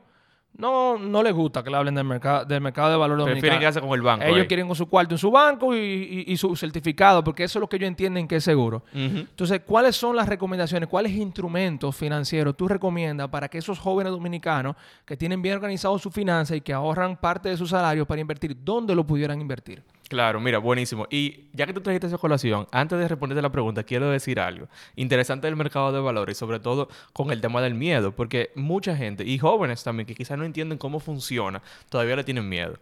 no, 0.56 0.98
no 0.98 1.22
les 1.22 1.32
gusta 1.32 1.62
que 1.64 1.70
le 1.70 1.76
hablen 1.76 1.94
del 1.94 2.04
mercado, 2.04 2.44
del 2.44 2.60
mercado 2.60 2.90
de 2.90 2.96
valor 2.96 3.16
Prefieren 3.16 3.40
dominicano. 3.40 3.60
quedarse 3.60 3.80
con 3.80 3.90
el 3.92 4.02
banco. 4.02 4.24
Ellos 4.26 4.40
ahí. 4.42 4.46
quieren 4.46 4.66
con 4.66 4.76
su 4.76 4.86
cuarto 4.88 5.14
en 5.14 5.18
su 5.18 5.30
banco 5.30 5.74
y, 5.74 5.78
y- 6.26 6.32
y 6.32 6.36
su 6.36 6.54
certificado, 6.56 7.24
porque 7.24 7.44
eso 7.44 7.58
es 7.58 7.60
lo 7.60 7.68
que 7.68 7.76
ellos 7.76 7.88
entienden 7.88 8.28
que 8.28 8.36
es 8.36 8.44
seguro. 8.44 8.84
Entonces, 8.92 9.60
¿cuáles 9.66 9.96
son 9.96 10.14
las 10.14 10.28
recomendaciones? 10.28 10.88
¿Cuáles 10.88 11.12
instrumentos 11.12 11.96
financieros 11.96 12.56
tú 12.56 12.68
recomiendas 12.68 13.28
para 13.28 13.48
que 13.48 13.58
esos 13.58 13.78
jóvenes 13.78 14.12
dominicanos 14.12 14.76
que 15.04 15.16
tienen 15.16 15.40
bien 15.42 15.54
organizado 15.56 15.98
su 15.98 16.10
finanza 16.10 16.54
y 16.54 16.60
que 16.60 16.72
ahorran 16.72 17.16
parte 17.16 17.48
de 17.48 17.56
su 17.56 17.66
salario 17.66 18.06
para 18.06 18.20
invertir, 18.20 18.56
dónde 18.62 18.94
lo 18.94 19.06
pudieran 19.06 19.40
invertir? 19.40 19.82
Claro, 20.12 20.40
mira, 20.40 20.58
buenísimo. 20.58 21.06
Y 21.08 21.48
ya 21.54 21.64
que 21.64 21.72
tú 21.72 21.80
trajiste 21.80 22.06
esa 22.06 22.18
colación, 22.18 22.66
antes 22.70 22.98
de 22.98 23.08
responderte 23.08 23.40
la 23.40 23.50
pregunta, 23.50 23.82
quiero 23.82 24.10
decir 24.10 24.38
algo 24.40 24.68
interesante 24.94 25.46
del 25.46 25.56
mercado 25.56 25.90
de 25.90 26.00
valores 26.00 26.36
sobre 26.36 26.60
todo 26.60 26.90
con 27.14 27.30
el 27.30 27.40
tema 27.40 27.62
del 27.62 27.72
miedo, 27.72 28.14
porque 28.14 28.50
mucha 28.54 28.94
gente, 28.94 29.24
y 29.24 29.38
jóvenes 29.38 29.82
también, 29.82 30.06
que 30.06 30.14
quizás 30.14 30.36
no 30.36 30.44
entienden 30.44 30.76
cómo 30.76 31.00
funciona, 31.00 31.62
todavía 31.88 32.16
le 32.16 32.24
tienen 32.24 32.46
miedo. 32.46 32.74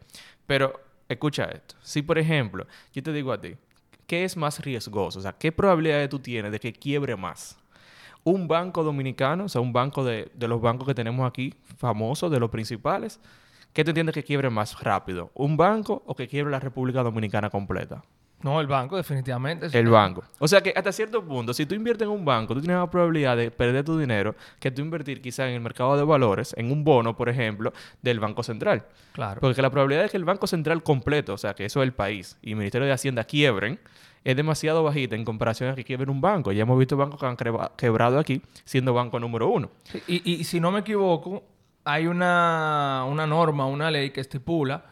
Pero 0.48 0.80
escucha 1.08 1.44
esto. 1.44 1.76
Si, 1.82 2.02
por 2.02 2.18
ejemplo, 2.18 2.66
yo 2.92 3.00
te 3.00 3.12
digo 3.12 3.32
a 3.32 3.40
ti, 3.40 3.54
¿qué 4.08 4.24
es 4.24 4.36
más 4.36 4.58
riesgoso? 4.58 5.20
O 5.20 5.22
sea, 5.22 5.30
¿qué 5.30 5.52
probabilidades 5.52 6.08
tú 6.08 6.18
tienes 6.18 6.50
de 6.50 6.58
que 6.58 6.72
quiebre 6.72 7.14
más? 7.14 7.56
Un 8.24 8.48
banco 8.48 8.82
dominicano, 8.82 9.44
o 9.44 9.48
sea, 9.48 9.60
un 9.60 9.72
banco 9.72 10.02
de, 10.02 10.32
de 10.34 10.48
los 10.48 10.60
bancos 10.60 10.84
que 10.84 10.94
tenemos 10.94 11.28
aquí, 11.28 11.54
famosos, 11.78 12.28
de 12.28 12.40
los 12.40 12.50
principales, 12.50 13.20
¿qué 13.72 13.84
te 13.84 13.90
entiendes 13.90 14.14
que 14.14 14.24
quiebre 14.24 14.50
más 14.50 14.82
rápido? 14.82 15.30
¿Un 15.34 15.56
banco 15.56 16.02
o 16.06 16.14
que 16.14 16.28
quiebre 16.28 16.50
la 16.50 16.60
República 16.60 17.02
Dominicana 17.02 17.50
completa? 17.50 18.02
No, 18.42 18.58
el 18.58 18.66
banco, 18.66 18.96
definitivamente. 18.96 19.66
El 19.78 19.88
banco. 19.88 20.24
O 20.38 20.48
sea 20.48 20.62
que 20.62 20.72
hasta 20.74 20.92
cierto 20.92 21.22
punto, 21.22 21.52
si 21.52 21.66
tú 21.66 21.74
inviertes 21.74 22.06
en 22.06 22.12
un 22.12 22.24
banco, 22.24 22.54
tú 22.54 22.60
tienes 22.60 22.78
la 22.78 22.90
probabilidad 22.90 23.36
de 23.36 23.50
perder 23.50 23.84
tu 23.84 23.98
dinero 23.98 24.34
que 24.58 24.70
tú 24.70 24.80
invertir 24.80 25.20
quizá 25.20 25.46
en 25.46 25.54
el 25.54 25.60
mercado 25.60 25.94
de 25.96 26.04
valores, 26.04 26.54
en 26.56 26.72
un 26.72 26.82
bono, 26.82 27.14
por 27.14 27.28
ejemplo, 27.28 27.72
del 28.00 28.18
Banco 28.18 28.42
Central. 28.42 28.86
Claro. 29.12 29.40
Porque 29.42 29.60
la 29.60 29.68
probabilidad 29.68 30.04
de 30.04 30.08
que 30.08 30.16
el 30.16 30.24
Banco 30.24 30.46
Central 30.46 30.82
completo, 30.82 31.34
o 31.34 31.38
sea, 31.38 31.54
que 31.54 31.66
eso 31.66 31.82
es 31.82 31.86
el 31.86 31.92
país, 31.92 32.38
y 32.40 32.52
el 32.52 32.56
Ministerio 32.56 32.86
de 32.86 32.92
Hacienda 32.94 33.24
quiebren, 33.24 33.78
es 34.24 34.36
demasiado 34.36 34.82
bajita 34.82 35.16
en 35.16 35.24
comparación 35.26 35.70
a 35.70 35.74
que 35.74 35.84
quiebren 35.84 36.08
un 36.08 36.22
banco. 36.22 36.52
Ya 36.52 36.62
hemos 36.62 36.78
visto 36.78 36.96
bancos 36.96 37.20
que 37.20 37.26
han 37.26 37.36
quebrado 37.76 38.18
aquí 38.18 38.40
siendo 38.64 38.94
banco 38.94 39.20
número 39.20 39.48
uno. 39.48 39.70
Y 40.06 40.44
si 40.44 40.60
no 40.60 40.70
me 40.70 40.80
equivoco, 40.80 41.42
hay 41.84 42.06
una, 42.06 43.04
una 43.08 43.26
norma, 43.26 43.66
una 43.66 43.90
ley 43.90 44.10
que 44.10 44.20
estipula 44.20 44.84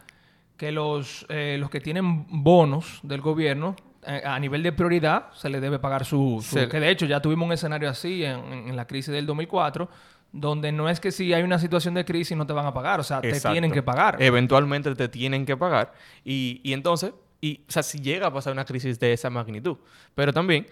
que 0.57 0.71
los, 0.71 1.25
eh, 1.29 1.57
los 1.59 1.69
que 1.69 1.79
tienen 1.79 2.25
bonos 2.43 2.99
del 3.03 3.21
gobierno 3.21 3.75
eh, 4.05 4.21
a 4.25 4.37
nivel 4.39 4.61
de 4.63 4.71
prioridad 4.73 5.31
se 5.33 5.49
les 5.49 5.61
debe 5.61 5.79
pagar 5.79 6.03
su... 6.05 6.43
su- 6.43 6.55
Que 6.69 6.79
de 6.79 6.89
hecho 6.89 7.05
ya 7.05 7.21
tuvimos 7.21 7.45
un 7.45 7.53
escenario 7.53 7.89
así 7.89 8.23
en, 8.25 8.75
la 8.75 8.85
crisis 8.85 9.13
del 9.13 9.25
2004, 9.25 9.89
donde 10.31 10.71
no 10.71 10.89
es 10.89 10.99
que 10.99 11.11
si 11.11 11.33
hay 11.33 11.43
una 11.43 11.59
situación 11.59 11.93
de 11.93 12.03
crisis 12.05 12.35
no 12.37 12.45
te 12.45 12.53
van 12.53 12.65
a 12.65 12.73
pagar, 12.73 12.99
o 12.99 13.03
sea, 13.03 13.21
te 13.21 13.29
tienen 13.53 13.71
que 13.71 13.81
pagar. 13.83 14.21
Eventualmente 14.21 14.93
te 14.95 15.07
tienen 15.09 15.45
que 15.45 15.55
pagar. 15.57 15.93
Y, 16.25 16.59
y 16.63 16.73
entonces, 16.73 17.13
y, 17.41 17.61
o 17.67 17.71
sea, 17.71 17.81
si 17.83 17.99
llega 17.99 18.27
a 18.27 18.33
pasar 18.33 18.51
una 18.53 18.65
crisis 18.65 18.99
de 18.99 19.13
esa 19.13 19.29
magnitud. 19.29 19.77
Pero 20.13 20.33
también, 20.33 20.67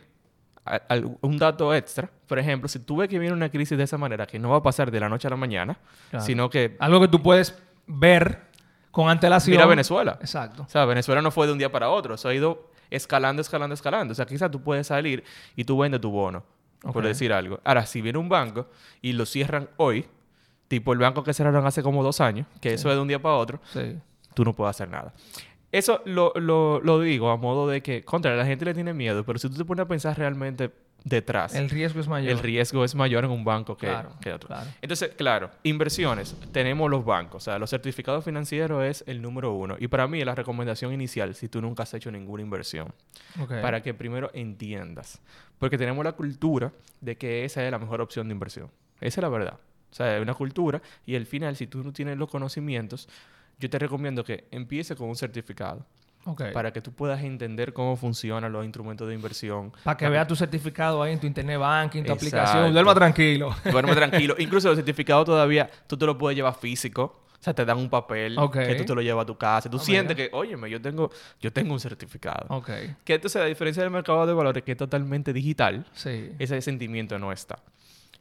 un 1.22 1.38
dato 1.38 1.74
extra, 1.74 2.10
por 2.28 2.40
ejemplo, 2.40 2.68
si 2.70 2.80
tú 2.80 2.98
ves 2.98 3.10
que 3.10 3.20
viene 3.20 3.34
una 3.34 3.50
crisis 3.50 3.78
de 3.78 3.84
esa 3.84 3.98
manera, 3.98 4.26
que 4.26 4.40
no 4.40 4.50
va 4.50 4.58
a 4.58 4.64
pasar 4.64 4.92
de 4.92 5.00
la 5.00 5.10
noche 5.10 5.28
a 5.28 5.30
la 5.32 5.36
mañana, 5.38 5.78
Claro. 6.10 6.26
sino 6.26 6.50
que... 6.50 6.76
Algo 6.80 7.00
que 7.02 7.08
tú 7.08 7.22
puedes 7.22 7.58
ver 7.86 8.42
con 8.92 9.10
antelación. 9.10 9.52
Mira 9.56 9.66
Venezuela. 9.66 10.18
Exacto. 10.22 10.64
O 10.64 10.70
sea, 10.70 10.86
Venezuela 10.86 11.22
no 11.22 11.32
fue 11.32 11.46
de 11.48 11.54
un 11.54 11.58
día 11.60 11.72
para 11.72 11.90
otro. 11.90 12.16
Eso 12.16 12.30
ha 12.30 12.34
ido 12.34 12.72
escalando, 12.90 13.42
escalando, 13.42 13.74
escalando. 13.74 14.12
O 14.12 14.16
sea, 14.16 14.26
quizás 14.26 14.50
tú 14.52 14.62
puedes 14.62 14.88
salir 14.88 15.24
y 15.56 15.64
tú 15.64 15.78
vendes 15.78 16.02
tu 16.02 16.10
bono, 16.10 16.44
por 16.82 17.04
decir 17.06 17.32
algo. 17.34 17.60
Ahora, 17.64 17.86
si 17.86 18.02
viene 18.02 18.18
un 18.18 18.30
banco 18.30 18.68
y 19.02 19.14
lo 19.14 19.26
cierran 19.26 19.70
hoy, 19.78 20.06
tipo 20.68 20.94
el 20.94 21.00
banco 21.00 21.24
que 21.24 21.34
cerraron 21.34 21.66
hace 21.68 21.84
como 21.84 22.04
dos 22.04 22.20
años, 22.22 22.48
que 22.60 22.74
eso 22.74 22.90
es 22.90 22.96
de 22.96 23.02
un 23.02 23.08
día 23.08 23.22
para 23.22 23.36
otro, 23.36 23.60
Sí. 23.72 23.98
tú 24.34 24.44
no 24.44 24.54
puedes 24.56 24.72
hacer 24.76 24.90
nada. 24.90 25.14
Eso 25.78 26.02
lo, 26.06 26.34
lo, 26.36 26.80
lo 26.82 27.00
digo 27.00 27.30
a 27.30 27.38
modo 27.38 27.68
de 27.68 27.82
que, 27.82 28.04
contra, 28.04 28.36
la 28.36 28.46
gente 28.46 28.66
le 28.66 28.74
tiene 28.74 28.94
miedo, 28.94 29.24
pero 29.26 29.38
si 29.40 29.50
tú 29.50 29.56
te 29.56 29.66
pones 29.66 29.84
a 29.84 29.88
pensar 29.88 30.18
realmente 30.18 30.72
detrás, 31.04 31.54
El 31.56 31.70
riesgo 31.70 32.00
es 32.00 32.08
mayor. 32.08 32.32
el 32.32 32.40
riesgo 32.40 32.84
es 32.84 32.96
mayor 32.96 33.24
en 33.26 33.32
un 33.32 33.46
banco 33.46 33.78
que, 33.78 33.86
Claro, 33.88 34.10
que 34.20 34.34
otro. 34.34 34.48
claro. 34.48 34.70
Entonces, 34.82 35.12
claro, 35.16 35.52
inversiones, 35.64 36.36
tenemos 36.52 36.90
los 36.90 37.06
bancos, 37.06 37.44
o 37.44 37.46
sea, 37.46 37.60
los 37.60 37.70
certificados 37.70 38.26
financieros 38.26 38.84
es 38.84 39.04
el 39.08 39.22
número 39.22 39.54
uno. 39.54 39.76
Y 39.80 39.88
para 39.88 40.08
mí 40.08 40.20
es 40.20 40.26
la 40.26 40.36
recomendación 40.36 40.92
inicial 40.94 41.36
si 41.36 41.48
tú 41.48 41.62
nunca 41.62 41.84
has 41.84 41.94
hecho 41.94 42.12
ninguna 42.12 42.42
inversión, 42.44 42.94
para 43.62 43.82
que 43.82 43.94
primero 43.94 44.32
entiendas. 44.34 45.22
Porque 45.60 45.78
tenemos 45.78 46.04
la 46.04 46.14
cultura 46.14 46.72
de 47.02 47.16
que 47.18 47.46
esa 47.46 47.64
es 47.64 47.72
la 47.72 47.80
mejor 47.80 48.02
opción 48.02 48.28
de 48.28 48.34
inversión. 48.34 48.70
Esa 49.00 49.20
es 49.20 49.24
la 49.24 49.30
verdad. 49.30 49.60
O 49.92 49.96
sea, 49.98 50.18
es 50.18 50.22
una 50.22 50.34
cultura 50.34 50.82
y 51.06 51.16
al 51.16 51.26
final, 51.26 51.56
si 51.56 51.68
tú 51.68 51.84
no 51.84 51.94
tienes 51.94 52.18
los 52.18 52.30
conocimientos, 52.30 53.08
yo 53.60 53.70
te 53.70 53.80
recomiendo 53.80 54.24
que 54.24 54.48
empiece 54.52 54.96
con 54.96 55.10
un 55.10 55.16
certificado. 55.16 55.86
Ok. 56.26 56.52
Para 56.52 56.74
que 56.74 56.82
tú 56.82 56.92
puedas 56.92 57.24
entender 57.24 57.72
cómo 57.72 57.96
funcionan 57.96 58.52
los 58.52 58.66
instrumentos 58.66 59.08
de 59.08 59.14
inversión. 59.14 59.72
Para 59.84 59.96
que 59.96 60.10
veas 60.10 60.28
tu 60.28 60.36
certificado 60.36 61.02
ahí 61.02 61.14
en 61.14 61.20
tu 61.22 61.28
internet 61.28 61.58
banking, 61.58 62.04
tu 62.04 62.12
Exacto. 62.12 62.36
aplicación. 62.38 62.74
Duerma 62.74 62.94
tranquilo. 62.96 63.56
Duerme 63.72 63.96
tranquilo. 63.96 64.36
Incluso 64.38 64.68
los 64.68 64.76
certificados 64.78 65.26
todavía 65.26 65.70
tú 65.88 65.96
te 65.98 66.06
los 66.06 66.18
puedes 66.18 66.36
llevar 66.36 66.56
físico. 66.56 67.22
O 67.40 67.44
sea, 67.44 67.54
te 67.54 67.64
dan 67.64 67.78
un 67.78 67.90
papel 67.90 68.38
Ok. 68.40 68.58
que 68.58 68.76
tú 68.76 68.84
te 68.84 68.96
lo 68.96 69.02
llevas 69.02 69.24
a 69.24 69.26
tu 69.28 69.38
casa. 69.38 69.70
Tú 69.70 69.78
Ah, 69.78 69.80
sientes 69.80 70.18
mira. 70.18 70.30
que, 70.30 70.36
óyeme, 70.36 70.70
yo 70.70 70.82
tengo, 70.82 71.12
yo 71.40 71.54
tengo 71.54 71.72
un 71.72 71.80
certificado. 71.80 72.46
ok. 72.50 72.70
Que 73.06 73.14
entonces, 73.14 73.42
a 73.42 73.46
diferencia 73.46 73.84
del 73.84 73.92
mercado 73.92 74.26
de 74.26 74.34
valores, 74.34 74.64
que 74.64 74.72
es 74.74 74.78
totalmente 74.78 75.32
digital, 75.32 75.86
Sí. 75.94 76.32
ese 76.40 76.60
sentimiento 76.62 77.18
no 77.20 77.32
está. 77.32 77.60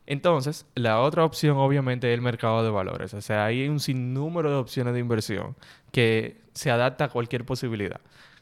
Entonces, 0.06 0.66
la 0.74 1.00
otra 1.00 1.24
opción 1.24 1.56
obviamente 1.56 2.10
es 2.10 2.14
el 2.14 2.22
mercado 2.22 2.62
de 2.62 2.70
valores. 2.70 3.12
O 3.14 3.20
sea, 3.20 3.44
hay 3.44 3.68
un 3.68 3.80
sinnúmero 3.80 4.50
de 4.50 4.56
opciones 4.56 4.94
de 4.94 5.00
inversión 5.00 5.56
que 5.90 6.40
se 6.54 6.70
adapta 6.70 7.06
a 7.06 7.08
cualquier 7.08 7.44
posibilidad. 7.44 8.00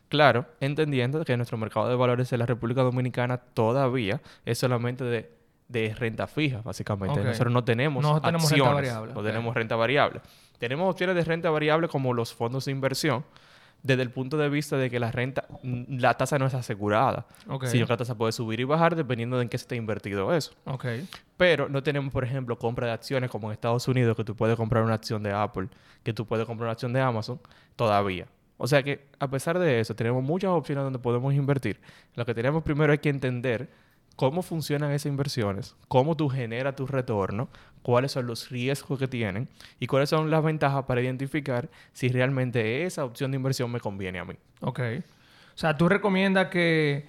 Claro, 0.08 0.46
entendiendo 0.60 1.24
que 1.24 1.36
nuestro 1.36 1.56
mercado 1.56 1.88
de 1.88 1.96
valores 1.96 2.32
en 2.32 2.38
la 2.38 2.46
República 2.46 2.82
Dominicana 2.82 3.38
todavía 3.38 4.20
es 4.44 4.58
solamente 4.58 5.02
de, 5.04 5.30
de 5.68 5.94
renta 5.94 6.26
fija, 6.26 6.60
básicamente. 6.62 7.18
Ok. 7.18 7.26
Nosotros 7.26 7.52
no 7.52 7.64
tenemos, 7.64 8.02
No 8.02 8.20
tenemos 8.20 8.50
renta 8.50 8.70
variable, 8.70 9.14
no 9.14 9.22
tenemos 9.22 9.54
renta 9.54 9.76
variable. 9.76 10.20
Tenemos 10.58 10.90
opciones 10.90 11.16
de 11.16 11.24
renta 11.24 11.50
variable 11.50 11.88
como 11.88 12.12
los 12.12 12.34
fondos 12.34 12.66
de 12.66 12.72
inversión, 12.72 13.24
desde 13.84 14.02
el 14.02 14.10
punto 14.10 14.36
de 14.38 14.48
vista 14.48 14.76
de 14.78 14.90
que 14.90 14.98
la 14.98 15.12
renta, 15.12 15.46
mm, 15.62 15.98
la 15.98 16.14
tasa 16.14 16.38
no 16.38 16.46
es 16.46 16.54
asegurada, 16.54 17.26
Ok. 17.46 17.66
sino 17.66 17.86
que 17.86 17.92
la 17.92 17.96
tasa 17.98 18.16
puede 18.16 18.32
subir 18.32 18.58
y 18.58 18.64
bajar 18.64 18.96
dependiendo 18.96 19.36
de 19.36 19.42
en 19.44 19.48
qué 19.50 19.58
se 19.58 19.62
esté 19.64 19.76
invertido 19.76 20.34
eso. 20.34 20.52
Pero 21.36 21.68
no 21.68 21.82
tenemos, 21.82 22.12
por 22.12 22.24
ejemplo, 22.24 22.58
compra 22.58 22.86
de 22.86 22.94
acciones 22.94 23.30
como 23.30 23.48
en 23.48 23.52
Estados 23.52 23.86
Unidos, 23.86 24.16
que 24.16 24.24
tú 24.24 24.34
puedes 24.34 24.56
comprar 24.56 24.82
una 24.82 24.94
acción 24.94 25.22
de 25.22 25.32
Apple, 25.32 25.68
que 26.02 26.12
tú 26.14 26.26
puedes 26.26 26.46
comprar 26.46 26.64
una 26.66 26.72
acción 26.72 26.92
de 26.92 27.00
Amazon, 27.00 27.38
todavía. 27.76 28.26
O 28.56 28.66
sea 28.66 28.82
que, 28.82 29.06
a 29.18 29.28
pesar 29.28 29.58
de 29.58 29.80
eso, 29.80 29.94
tenemos 29.94 30.22
muchas 30.22 30.50
opciones 30.50 30.84
donde 30.84 30.98
podemos 30.98 31.34
invertir. 31.34 31.78
Lo 32.14 32.24
que 32.24 32.34
tenemos 32.34 32.62
primero 32.62 32.92
es 32.92 33.00
que 33.00 33.10
entender 33.10 33.68
cómo 34.16 34.42
funcionan 34.42 34.92
esas 34.92 35.06
inversiones, 35.06 35.74
cómo 35.88 36.16
tú 36.16 36.28
generas 36.28 36.76
tu 36.76 36.86
retorno, 36.86 37.48
cuáles 37.82 38.12
son 38.12 38.26
los 38.26 38.48
riesgos 38.50 38.98
que 38.98 39.08
tienen 39.08 39.48
y 39.80 39.86
cuáles 39.86 40.08
son 40.08 40.30
las 40.30 40.42
ventajas 40.42 40.84
para 40.84 41.00
identificar 41.00 41.68
si 41.92 42.08
realmente 42.08 42.84
esa 42.84 43.04
opción 43.04 43.30
de 43.30 43.36
inversión 43.36 43.70
me 43.70 43.80
conviene 43.80 44.18
a 44.18 44.24
mí. 44.24 44.34
Ok. 44.60 44.80
O 45.54 45.58
sea, 45.58 45.76
tú 45.76 45.88
recomiendas 45.88 46.48
que 46.48 47.06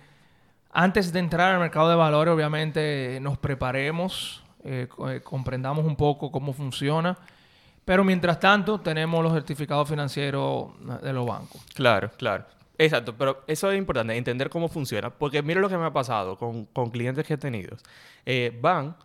antes 0.71 1.13
de 1.13 1.19
entrar 1.19 1.53
al 1.53 1.59
mercado 1.59 1.89
de 1.89 1.95
valores, 1.95 2.33
obviamente, 2.33 3.19
nos 3.21 3.37
preparemos, 3.37 4.43
eh, 4.63 4.87
eh, 5.07 5.21
comprendamos 5.23 5.85
un 5.85 5.95
poco 5.95 6.31
cómo 6.31 6.51
funciona. 6.51 7.17
Pero 7.85 8.03
mientras 8.03 8.39
tanto, 8.39 8.79
tenemos 8.81 9.23
los 9.23 9.31
certificados 9.31 9.87
financieros 9.87 10.71
de 11.01 11.13
los 11.13 11.25
bancos. 11.25 11.63
Claro, 11.75 12.11
claro. 12.17 12.45
Exacto, 12.77 13.15
pero 13.17 13.43
eso 13.47 13.71
es 13.71 13.77
importante, 13.77 14.15
entender 14.15 14.49
cómo 14.49 14.67
funciona. 14.67 15.09
Porque 15.09 15.41
mira 15.41 15.61
lo 15.61 15.69
que 15.69 15.77
me 15.77 15.85
ha 15.85 15.93
pasado 15.93 16.37
con, 16.37 16.65
con 16.65 16.89
clientes 16.89 17.25
que 17.25 17.35
he 17.35 17.37
tenido. 17.37 17.77
Eh, 18.25 18.57
van, 18.61 18.95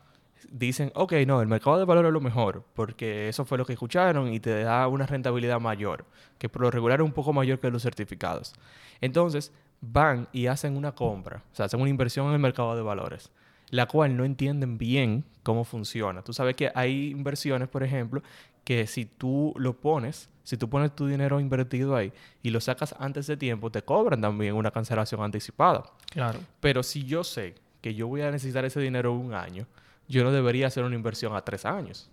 dicen, 0.50 0.91
ok, 0.95 1.12
no, 1.27 1.41
el 1.41 1.49
mercado 1.49 1.79
de 1.79 1.85
valores 1.85 2.09
es 2.09 2.12
lo 2.12 2.21
mejor, 2.21 2.65
porque 2.75 3.29
eso 3.29 3.45
fue 3.45 3.59
lo 3.59 3.65
que 3.65 3.75
escucharon 3.75 4.33
y 4.33 4.41
te 4.41 4.62
da 4.62 4.89
una 4.89 5.07
rentabilidad 5.07 5.61
mayor, 5.61 6.05
que 6.39 6.49
por 6.49 6.62
lo 6.62 6.71
regular 6.71 7.00
es 7.00 7.05
un 7.05 7.12
poco 7.12 7.33
mayor 7.33 7.61
que 7.61 7.71
los 7.71 7.83
certificados. 7.83 8.55
Entonces, 9.00 9.53
van 9.81 10.29
y 10.33 10.47
hacen 10.47 10.77
una 10.77 10.93
compra, 10.93 11.43
o 11.53 11.55
sea, 11.55 11.67
hacen 11.67 11.81
una 11.81 11.91
inversión 11.91 12.27
en 12.29 12.35
el 12.35 12.39
mercado 12.39 12.77
de 12.77 12.83
valores, 12.83 13.31
la 13.71 13.87
cual 13.87 14.17
no 14.17 14.25
entienden 14.25 14.79
bien 14.79 15.25
cómo 15.43 15.65
funciona. 15.65 16.23
Tú 16.23 16.33
sabes 16.33 16.57
que 16.57 16.71
hay 16.75 17.11
inversiones, 17.11 17.69
por 17.69 17.83
ejemplo, 17.83 18.23
que 18.71 18.87
si 18.87 19.05
tú 19.05 19.53
lo 19.57 19.73
pones, 19.75 20.29
si 20.45 20.57
tú 20.57 20.71
pones 20.71 20.95
tu 20.95 21.09
dinero 21.09 21.41
invertido 21.41 21.97
ahí 21.97 22.12
y 22.41 22.50
lo 22.50 22.61
sacas 22.61 22.95
antes 23.00 23.27
de 23.27 23.37
tiempo, 23.37 23.69
te 23.73 23.83
cobran 23.83 24.21
también 24.21 24.55
una 24.55 24.71
cancelación 24.71 25.21
anticipada. 25.25 25.83
Claro. 26.12 26.39
Pero 26.61 26.85
si 26.85 27.05
yo 27.05 27.25
sé 27.25 27.57
que 27.81 27.97
yo 27.97 28.07
voy 28.07 28.21
a 28.23 28.31
necesitar 28.31 28.65
ese 28.65 28.79
dinero 28.79 29.12
un 29.12 29.35
año, 29.35 29.67
yo 30.07 30.23
no 30.23 30.31
debería 30.31 30.69
hacer 30.69 30.85
una 30.85 30.95
inversión 30.95 31.35
a 31.35 31.41
tres 31.41 31.65
años. 31.67 32.09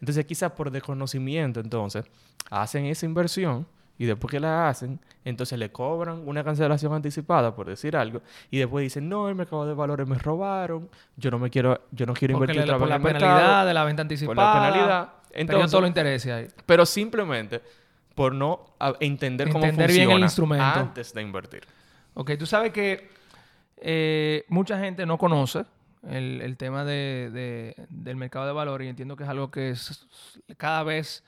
Entonces, 0.00 0.24
quizás 0.26 0.50
por 0.50 0.72
desconocimiento, 0.72 1.60
entonces, 1.60 2.04
hacen 2.50 2.86
esa 2.86 3.06
inversión 3.06 3.64
y 3.96 4.06
después 4.06 4.32
que 4.32 4.40
la 4.40 4.68
hacen, 4.68 4.98
entonces 5.24 5.56
le 5.56 5.70
cobran 5.70 6.26
una 6.26 6.42
cancelación 6.42 6.92
anticipada, 6.92 7.54
por 7.54 7.68
decir 7.68 7.96
algo, 7.96 8.20
y 8.50 8.58
después 8.58 8.82
dicen, 8.82 9.08
no, 9.08 9.28
el 9.28 9.36
mercado 9.36 9.64
de 9.64 9.74
valores 9.74 10.08
me 10.08 10.18
robaron, 10.18 10.88
yo 11.16 11.30
no 11.30 11.38
me 11.38 11.50
quiero, 11.50 11.80
yo 11.92 12.04
no 12.04 12.14
quiero 12.14 12.36
Porque 12.36 12.52
invertir 12.52 12.56
le- 12.66 12.72
otra 12.74 12.78
por 12.78 12.88
vez 12.88 12.90
la 12.90 12.96
en 12.96 13.02
penalidad 13.02 13.36
mercado, 13.36 13.66
de 13.68 13.74
la 13.74 13.84
venta 13.84 14.00
por 14.02 14.04
anticipada. 14.04 14.54
la 14.54 14.72
penalidad. 14.72 15.08
Entonces, 15.34 15.70
todos 15.70 15.82
los 15.82 15.88
intereses 15.90 16.32
ahí. 16.32 16.46
pero 16.66 16.86
simplemente 16.86 17.60
por 18.14 18.34
no 18.34 18.76
entender 19.00 19.48
cómo 19.50 19.64
Entender 19.64 19.90
bien 19.90 20.02
el 20.02 20.06
funciona 20.08 20.26
instrumento. 20.26 20.64
antes 20.64 21.12
de 21.12 21.22
invertir. 21.22 21.62
Ok, 22.14 22.32
tú 22.38 22.46
sabes 22.46 22.72
que 22.72 23.08
eh, 23.76 24.44
mucha 24.48 24.78
gente 24.78 25.04
no 25.04 25.18
conoce 25.18 25.64
el, 26.08 26.40
el 26.42 26.56
tema 26.56 26.84
de- 26.84 27.30
de- 27.32 27.74
del 27.88 28.16
mercado 28.16 28.46
de 28.46 28.52
valores 28.52 28.86
y 28.86 28.88
entiendo 28.90 29.16
que 29.16 29.24
es 29.24 29.28
algo 29.28 29.50
que 29.50 29.70
es- 29.70 30.06
cada 30.56 30.82
vez 30.84 31.24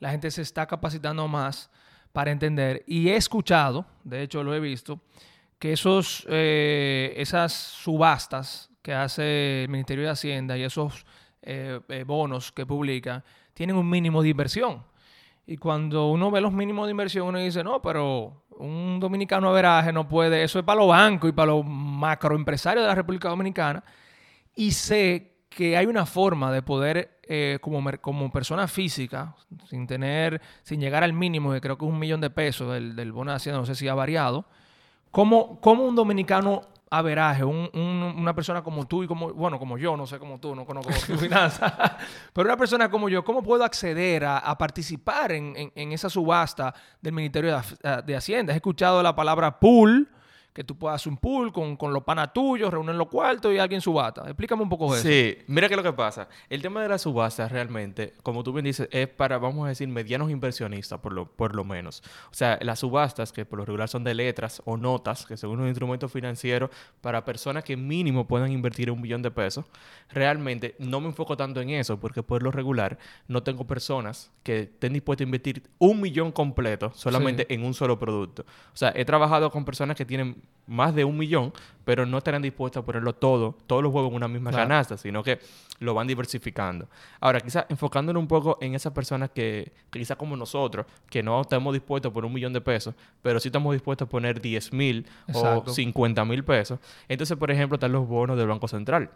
la 0.00 0.10
gente 0.10 0.30
se 0.30 0.42
está 0.42 0.66
capacitando 0.66 1.26
más 1.26 1.70
para 2.12 2.30
entender. 2.30 2.84
Y 2.86 3.08
he 3.08 3.16
escuchado, 3.16 3.84
de 4.04 4.22
hecho 4.22 4.42
lo 4.44 4.54
he 4.54 4.60
visto, 4.60 5.00
que 5.58 5.72
esos, 5.72 6.24
eh, 6.30 7.14
esas 7.16 7.52
subastas 7.52 8.70
que 8.82 8.94
hace 8.94 9.64
el 9.64 9.68
Ministerio 9.70 10.04
de 10.04 10.10
Hacienda 10.10 10.56
y 10.56 10.62
esos 10.62 11.04
eh, 11.42 11.80
bonos 12.06 12.52
que 12.52 12.64
publica 12.66 13.24
tienen 13.58 13.74
un 13.74 13.90
mínimo 13.90 14.22
de 14.22 14.28
inversión. 14.28 14.84
Y 15.44 15.56
cuando 15.56 16.10
uno 16.10 16.30
ve 16.30 16.40
los 16.40 16.52
mínimos 16.52 16.86
de 16.86 16.92
inversión, 16.92 17.26
uno 17.26 17.40
dice, 17.40 17.64
no, 17.64 17.82
pero 17.82 18.44
un 18.50 19.00
dominicano 19.00 19.48
a 19.48 19.52
veraje 19.52 19.92
no 19.92 20.08
puede, 20.08 20.44
eso 20.44 20.60
es 20.60 20.64
para 20.64 20.78
los 20.78 20.86
bancos 20.86 21.30
y 21.30 21.32
para 21.32 21.50
los 21.50 21.66
macroempresarios 21.66 22.84
de 22.84 22.86
la 22.86 22.94
República 22.94 23.28
Dominicana. 23.28 23.82
Y 24.54 24.70
sé 24.70 25.38
que 25.48 25.76
hay 25.76 25.86
una 25.86 26.06
forma 26.06 26.52
de 26.52 26.62
poder, 26.62 27.18
eh, 27.24 27.58
como, 27.60 27.82
como 28.00 28.30
persona 28.30 28.68
física, 28.68 29.34
sin 29.68 29.88
tener, 29.88 30.40
sin 30.62 30.80
llegar 30.80 31.02
al 31.02 31.12
mínimo, 31.12 31.52
que 31.52 31.60
creo 31.60 31.76
que 31.76 31.84
es 31.84 31.90
un 31.90 31.98
millón 31.98 32.20
de 32.20 32.30
pesos 32.30 32.72
del, 32.72 32.94
del 32.94 33.10
bono 33.10 33.32
de 33.32 33.38
Hacienda, 33.38 33.58
no 33.58 33.66
sé 33.66 33.74
si 33.74 33.88
ha 33.88 33.94
variado, 33.94 34.44
¿cómo, 35.10 35.60
cómo 35.60 35.82
un 35.82 35.96
dominicano 35.96 36.60
a 36.90 37.02
veraje, 37.02 37.44
un- 37.44 37.70
un- 37.74 38.14
una 38.18 38.34
persona 38.34 38.62
como 38.62 38.86
tú 38.86 39.02
y 39.02 39.06
como, 39.06 39.32
bueno, 39.34 39.58
como 39.58 39.76
yo, 39.78 39.96
no 39.96 40.06
sé 40.06 40.18
como 40.18 40.38
tú, 40.40 40.54
no 40.54 40.64
conozco 40.64 40.92
tu 41.06 41.16
finanzas, 41.18 41.72
pero 42.32 42.46
una 42.48 42.56
persona 42.56 42.90
como 42.90 43.08
yo, 43.08 43.24
¿cómo 43.24 43.42
puedo 43.42 43.64
acceder 43.64 44.24
a, 44.24 44.56
participar 44.58 45.32
en, 45.32 45.54
en- 45.56 45.92
esa 45.92 46.08
subasta 46.10 46.74
del 47.00 47.12
Ministerio 47.12 47.60
de, 47.82 48.02
de 48.02 48.16
Hacienda? 48.16 48.52
He 48.52 48.56
escuchado 48.56 49.02
la 49.02 49.14
palabra 49.14 49.58
pool, 49.60 50.08
que 50.58 50.64
tú 50.64 50.76
puedas 50.76 51.00
hacer 51.00 51.12
un 51.12 51.18
pool 51.18 51.52
con, 51.52 51.76
con 51.76 51.92
los 51.92 52.02
panas 52.02 52.32
tuyos, 52.32 52.72
reúnen 52.72 52.98
los 52.98 53.06
cuartos 53.06 53.54
y 53.54 53.58
alguien 53.58 53.80
subasta. 53.80 54.22
Explícame 54.22 54.60
un 54.64 54.68
poco 54.68 54.92
de 54.92 54.98
eso. 54.98 55.08
Sí, 55.08 55.44
mira 55.46 55.68
qué 55.68 55.74
es 55.74 55.76
lo 55.76 55.84
que 55.84 55.92
pasa. 55.92 56.28
El 56.50 56.62
tema 56.62 56.82
de 56.82 56.88
las 56.88 57.02
subastas 57.02 57.52
realmente, 57.52 58.14
como 58.24 58.42
tú 58.42 58.52
bien 58.52 58.64
dices, 58.64 58.88
es 58.90 59.06
para, 59.06 59.38
vamos 59.38 59.66
a 59.66 59.68
decir, 59.68 59.86
medianos 59.86 60.32
inversionistas, 60.32 60.98
por 60.98 61.12
lo, 61.12 61.26
por 61.26 61.54
lo 61.54 61.62
menos. 61.62 62.02
O 62.32 62.34
sea, 62.34 62.58
las 62.60 62.80
subastas, 62.80 63.30
que 63.30 63.44
por 63.44 63.60
lo 63.60 63.66
regular 63.66 63.88
son 63.88 64.02
de 64.02 64.14
letras 64.14 64.60
o 64.64 64.76
notas, 64.76 65.26
que 65.26 65.36
son 65.36 65.50
unos 65.50 65.68
instrumentos 65.68 66.10
financieros 66.10 66.70
para 67.02 67.24
personas 67.24 67.62
que 67.62 67.76
mínimo 67.76 68.26
puedan 68.26 68.50
invertir 68.50 68.90
un 68.90 69.00
millón 69.00 69.22
de 69.22 69.30
pesos, 69.30 69.64
realmente 70.10 70.74
no 70.80 71.00
me 71.00 71.06
enfoco 71.06 71.36
tanto 71.36 71.60
en 71.60 71.70
eso, 71.70 72.00
porque 72.00 72.24
por 72.24 72.42
lo 72.42 72.50
regular 72.50 72.98
no 73.28 73.44
tengo 73.44 73.64
personas 73.64 74.32
que 74.42 74.62
estén 74.62 74.92
dispuestas 74.92 75.24
a 75.24 75.28
invertir 75.28 75.62
un 75.78 76.00
millón 76.00 76.32
completo 76.32 76.90
solamente 76.96 77.46
en 77.54 77.64
un 77.64 77.74
solo 77.74 77.96
producto. 77.96 78.42
O 78.74 78.76
sea, 78.76 78.92
he 78.96 79.04
trabajado 79.04 79.52
con 79.52 79.64
personas 79.64 79.96
que 79.96 80.04
tienen 80.04 80.47
más 80.66 80.94
de 80.94 81.02
un 81.04 81.16
millón, 81.16 81.52
pero 81.86 82.04
no 82.04 82.18
estarán 82.18 82.42
dispuestas 82.42 82.82
a 82.82 82.84
ponerlo 82.84 83.14
todo, 83.14 83.56
todos 83.66 83.82
los 83.82 83.90
huevos 83.92 84.10
en 84.10 84.16
una 84.16 84.28
misma 84.28 84.50
Claro. 84.50 84.68
canasta, 84.68 84.98
sino 84.98 85.22
que 85.22 85.38
lo 85.80 85.94
van 85.94 86.06
diversificando. 86.06 86.86
Ahora, 87.20 87.40
quizás 87.40 87.64
enfocándonos 87.70 88.20
un 88.20 88.28
poco 88.28 88.58
en 88.60 88.74
esas 88.74 88.92
personas 88.92 89.30
que, 89.30 89.72
que 89.90 89.98
quizás 89.98 90.18
como 90.18 90.36
nosotros, 90.36 90.84
que 91.08 91.22
no 91.22 91.40
estamos 91.40 91.72
dispuestos 91.72 92.10
a 92.10 92.12
poner 92.12 92.26
un 92.26 92.34
millón 92.34 92.52
de 92.52 92.60
pesos, 92.60 92.94
pero 93.22 93.40
sí 93.40 93.48
estamos 93.48 93.72
dispuestos 93.72 94.04
a 94.06 94.08
poner 94.10 94.42
10 94.42 94.72
mil 94.74 95.06
o 95.28 95.30
Exacto. 95.30 95.72
50 95.72 96.24
mil 96.26 96.44
pesos. 96.44 96.78
Entonces, 97.08 97.36
por 97.38 97.50
ejemplo, 97.50 97.76
están 97.76 97.92
los 97.92 98.06
bonos 98.06 98.36
del 98.36 98.48
Banco 98.48 98.68
Central, 98.68 99.08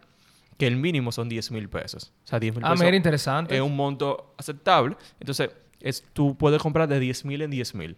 que 0.56 0.66
el 0.66 0.76
mínimo 0.76 1.12
son 1.12 1.28
10 1.28 1.50
mil 1.50 1.68
pesos. 1.68 2.12
O 2.24 2.26
sea, 2.28 2.40
10 2.40 2.54
mil 2.56 2.64
Ah, 2.64 2.70
pesos 2.72 2.94
interesante. 2.94 3.54
es 3.54 3.60
un 3.60 3.76
monto 3.76 4.32
aceptable. 4.38 4.96
Entonces, 5.20 5.50
es, 5.80 6.02
tú 6.14 6.34
puedes 6.38 6.62
comprar 6.62 6.88
de 6.88 6.98
10 6.98 7.26
mil 7.26 7.42
en 7.42 7.50
10 7.50 7.74
mil. 7.74 7.96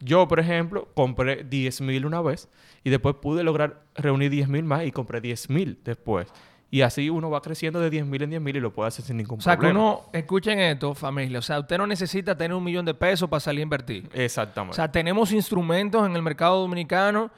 Yo, 0.00 0.28
por 0.28 0.40
ejemplo, 0.40 0.88
compré 0.94 1.44
10 1.44 1.80
mil 1.80 2.04
una 2.06 2.20
vez 2.20 2.48
y 2.84 2.90
después 2.90 3.16
pude 3.20 3.42
lograr 3.42 3.82
reunir 3.94 4.30
10 4.30 4.48
mil 4.48 4.64
más 4.64 4.84
y 4.84 4.92
compré 4.92 5.20
10 5.20 5.50
mil 5.50 5.78
después. 5.84 6.28
Y 6.70 6.82
así 6.82 7.08
uno 7.08 7.30
va 7.30 7.40
creciendo 7.40 7.80
de 7.80 7.90
10 7.90 8.06
mil 8.06 8.22
en 8.22 8.30
10 8.30 8.42
mil 8.42 8.56
y 8.56 8.60
lo 8.60 8.72
puede 8.72 8.88
hacer 8.88 9.04
sin 9.04 9.16
ningún 9.16 9.38
O 9.38 9.42
sea, 9.42 9.54
que 9.54 9.60
problema. 9.60 9.80
uno, 9.80 10.00
escuchen 10.12 10.58
esto, 10.58 10.94
familia. 10.94 11.38
O 11.38 11.42
sea, 11.42 11.60
usted 11.60 11.78
no 11.78 11.86
necesita 11.86 12.36
tener 12.36 12.54
un 12.56 12.64
millón 12.64 12.84
de 12.84 12.92
pesos 12.92 13.28
para 13.28 13.40
salir 13.40 13.60
a 13.60 13.62
invertir. 13.62 14.08
Exactamente. 14.12 14.72
O 14.72 14.74
sea, 14.74 14.90
tenemos 14.90 15.32
instrumentos 15.32 16.04
en 16.06 16.14
el 16.16 16.22
mercado 16.22 16.60
dominicano 16.60 17.30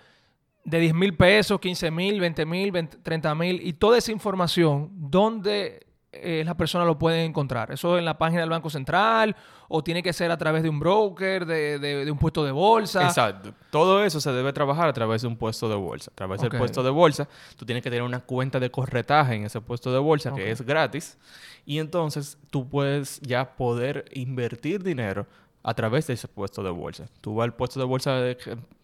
de 0.65 0.81
10 0.81 0.95
mil 0.95 1.15
pesos, 1.15 1.61
15 1.61 1.91
mil, 1.91 2.21
20 2.21 2.47
mil, 2.47 2.89
30 3.03 3.35
mil 3.35 3.61
y 3.63 3.75
toda 3.75 3.99
esa 3.99 4.13
información 4.13 4.91
donde 4.93 5.87
eh, 6.13 6.43
la 6.45 6.57
persona 6.57 6.85
lo 6.85 6.99
puede 6.99 7.25
encontrar? 7.25 7.71
¿Eso 7.71 7.99
en 7.99 8.05
la 8.05 8.17
página 8.19 8.41
del 8.41 8.51
Banco 8.51 8.71
Central 8.71 9.37
o 9.69 9.83
tiene 9.85 10.03
que 10.03 10.13
ser 10.13 10.31
a 10.31 10.39
través 10.39 10.63
de 10.63 10.69
un 10.71 10.79
broker, 10.81 11.45
de, 11.45 11.79
de- 11.79 12.05
de 12.05 12.11
un 12.11 12.19
puesto 12.19 12.45
de 12.45 12.51
bolsa? 12.53 13.05
Exacto. 13.07 13.53
Todo 13.71 14.03
eso 14.05 14.21
se 14.21 14.33
debe 14.33 14.53
trabajar 14.53 14.89
a 14.89 14.93
través 14.93 15.23
de 15.23 15.29
un 15.29 15.37
puesto 15.37 15.69
de 15.69 15.75
bolsa. 15.75 16.11
A 16.11 16.15
través 16.15 16.41
del 16.41 16.51
puesto 16.59 16.83
de 16.83 16.91
bolsa, 16.91 17.29
tú 17.57 17.67
tienes 17.67 17.83
que 17.83 17.91
tener 17.91 18.03
una 18.03 18.21
cuenta 18.21 18.59
de 18.59 18.71
corretaje 18.71 19.35
en 19.35 19.45
ese 19.45 19.61
puesto 19.61 19.93
de 19.93 19.99
bolsa 19.99 20.33
que 20.35 20.51
es 20.51 20.63
gratis. 20.63 21.19
Y 21.67 21.79
entonces 21.79 22.39
tú 22.51 22.69
puedes 22.69 23.21
ya 23.21 23.57
poder 23.57 24.07
invertir 24.15 24.83
dinero 24.83 25.27
a 25.69 25.75
través 25.75 26.07
de 26.07 26.15
ese 26.15 26.29
puesto 26.29 26.63
de 26.63 26.71
bolsa. 26.71 27.07
Tú 27.21 27.35
vas 27.35 27.45
al 27.45 27.55
puesto 27.55 27.79
de 27.79 27.85
bolsa 27.85 28.15
de, 28.15 28.39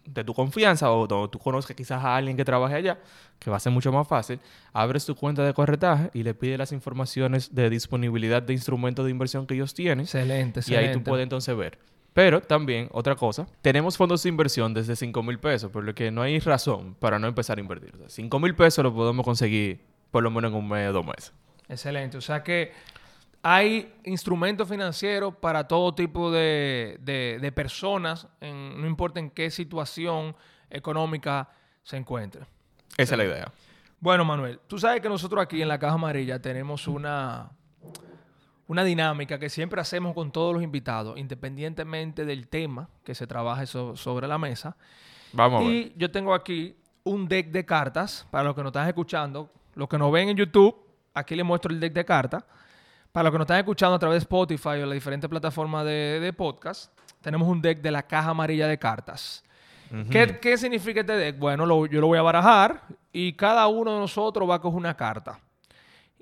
de 0.05 0.23
tu 0.23 0.33
confianza 0.35 0.91
o 0.91 1.07
donde 1.07 1.29
tú 1.29 1.39
conozcas 1.39 1.75
quizás 1.75 2.03
a 2.03 2.15
alguien 2.15 2.37
que 2.37 2.45
trabaje 2.45 2.75
allá, 2.75 2.99
que 3.39 3.49
va 3.49 3.57
a 3.57 3.59
ser 3.59 3.71
mucho 3.71 3.91
más 3.91 4.07
fácil. 4.07 4.39
Abres 4.71 5.03
tu 5.05 5.15
cuenta 5.15 5.43
de 5.43 5.53
corretaje 5.53 6.11
y 6.13 6.21
le 6.21 6.35
pides 6.35 6.59
las 6.59 6.71
informaciones 6.71 7.55
de 7.55 7.69
disponibilidad 7.71 8.43
de 8.43 8.53
instrumentos 8.53 9.03
de 9.05 9.09
inversión 9.11 9.47
que 9.47 9.55
ellos 9.55 9.73
tienen. 9.73 10.01
Excelente, 10.01 10.59
Y 10.59 10.61
excelente. 10.61 10.87
ahí 10.89 10.93
tú 10.93 11.01
puedes 11.03 11.23
entonces 11.23 11.57
ver. 11.57 11.79
Pero 12.13 12.39
también, 12.39 12.87
otra 12.91 13.15
cosa, 13.15 13.47
tenemos 13.61 13.97
fondos 13.97 14.21
de 14.23 14.29
inversión 14.29 14.73
desde 14.73 14.95
5 14.95 15.23
mil 15.23 15.39
pesos, 15.39 15.71
por 15.71 15.83
lo 15.83 15.93
que 15.95 16.11
no 16.11 16.21
hay 16.21 16.39
razón 16.39 16.95
para 16.99 17.17
no 17.19 17.27
empezar 17.27 17.57
a 17.57 17.61
invertir. 17.61 17.93
O 17.95 17.97
sea, 17.97 18.09
5 18.09 18.39
mil 18.39 18.53
pesos 18.55 18.83
lo 18.83 18.93
podemos 18.93 19.25
conseguir 19.25 19.81
por 20.11 20.21
lo 20.23 20.29
menos 20.29 20.51
en 20.51 20.57
un 20.57 20.69
mes 20.69 20.87
o 20.89 20.93
dos 20.93 21.05
meses. 21.05 21.33
Excelente. 21.67 22.15
O 22.17 22.21
sea 22.21 22.43
que 22.43 22.71
hay 23.47 23.93
instrumentos 24.05 24.67
financieros 24.67 25.35
para 25.35 25.67
todo 25.67 25.93
tipo 25.93 26.31
de, 26.31 26.97
de- 27.01 27.37
de 27.39 27.51
personas, 27.51 28.27
en- 28.41 28.81
no 28.81 28.87
importa 28.87 29.19
en 29.19 29.29
qué 29.29 29.51
situación 29.51 30.35
económica 30.67 31.47
se 31.83 31.95
encuentre. 31.95 32.47
Esa 32.97 33.13
es 33.13 33.17
la 33.19 33.23
idea. 33.25 33.51
Bueno, 33.99 34.25
Manuel, 34.25 34.59
tú 34.65 34.79
sabes 34.79 34.99
que 34.99 35.09
nosotros 35.09 35.43
aquí 35.43 35.61
en 35.61 35.67
la 35.67 35.77
Caja 35.77 35.93
Amarilla 35.93 36.41
tenemos 36.41 36.87
una, 36.87 37.51
una 38.67 38.83
dinámica 38.83 39.37
que 39.37 39.49
siempre 39.49 39.79
hacemos 39.79 40.15
con 40.15 40.31
todos 40.31 40.51
los 40.53 40.63
invitados, 40.63 41.15
independientemente 41.19 42.25
del 42.25 42.47
tema 42.47 42.89
que 43.03 43.13
se 43.13 43.27
trabaje 43.27 43.67
so- 43.67 43.95
sobre 43.95 44.27
la 44.27 44.39
mesa. 44.39 44.75
Vamos 45.33 45.61
a 45.61 45.67
ver. 45.67 45.71
Y 45.73 45.93
yo 45.97 46.09
tengo 46.09 46.33
aquí 46.33 46.75
un 47.03 47.27
deck 47.27 47.51
de 47.51 47.63
cartas 47.63 48.27
para 48.31 48.43
los 48.45 48.55
que 48.55 48.63
nos 48.63 48.69
están 48.71 48.87
escuchando. 48.87 49.51
Los 49.75 49.87
que 49.87 49.99
nos 49.99 50.11
ven 50.11 50.29
en 50.29 50.37
YouTube, 50.37 50.75
aquí 51.13 51.35
les 51.35 51.45
muestro 51.45 51.71
el 51.71 51.79
deck 51.79 51.93
de 51.93 52.05
cartas. 52.05 52.43
Para 53.15 53.23
los 53.23 53.31
que 53.31 53.37
nos 53.37 53.45
están 53.45 53.59
escuchando 53.59 53.95
a 53.95 53.99
través 53.99 54.15
de 54.15 54.23
Spotify 54.23 54.67
o 54.81 54.85
las 54.87 54.93
diferentes 54.93 55.29
plataformas 55.29 55.85
de, 55.85 56.19
de 56.19 56.33
podcast, 56.33 56.91
tenemos 57.21 57.47
un 57.47 57.61
deck 57.61 57.79
de 57.81 57.89
la 57.89 58.03
caja 58.03 58.31
amarilla 58.31 58.67
de 58.67 58.77
cartas. 58.77 59.41
¿Qué, 60.11 60.37
qué 60.41 60.57
significa 60.57 60.99
este 60.99 61.13
deck? 61.13 61.39
Bueno, 61.39 61.65
lo- 61.65 61.85
yo 61.85 62.01
lo 62.01 62.07
voy 62.07 62.17
a 62.17 62.21
barajar 62.21 62.81
y 63.13 63.31
cada 63.31 63.67
uno 63.67 63.93
de 63.93 63.99
nosotros 64.01 64.49
va 64.49 64.55
a 64.55 64.59
coger 64.59 64.77
una 64.77 64.97
carta. 64.97 65.39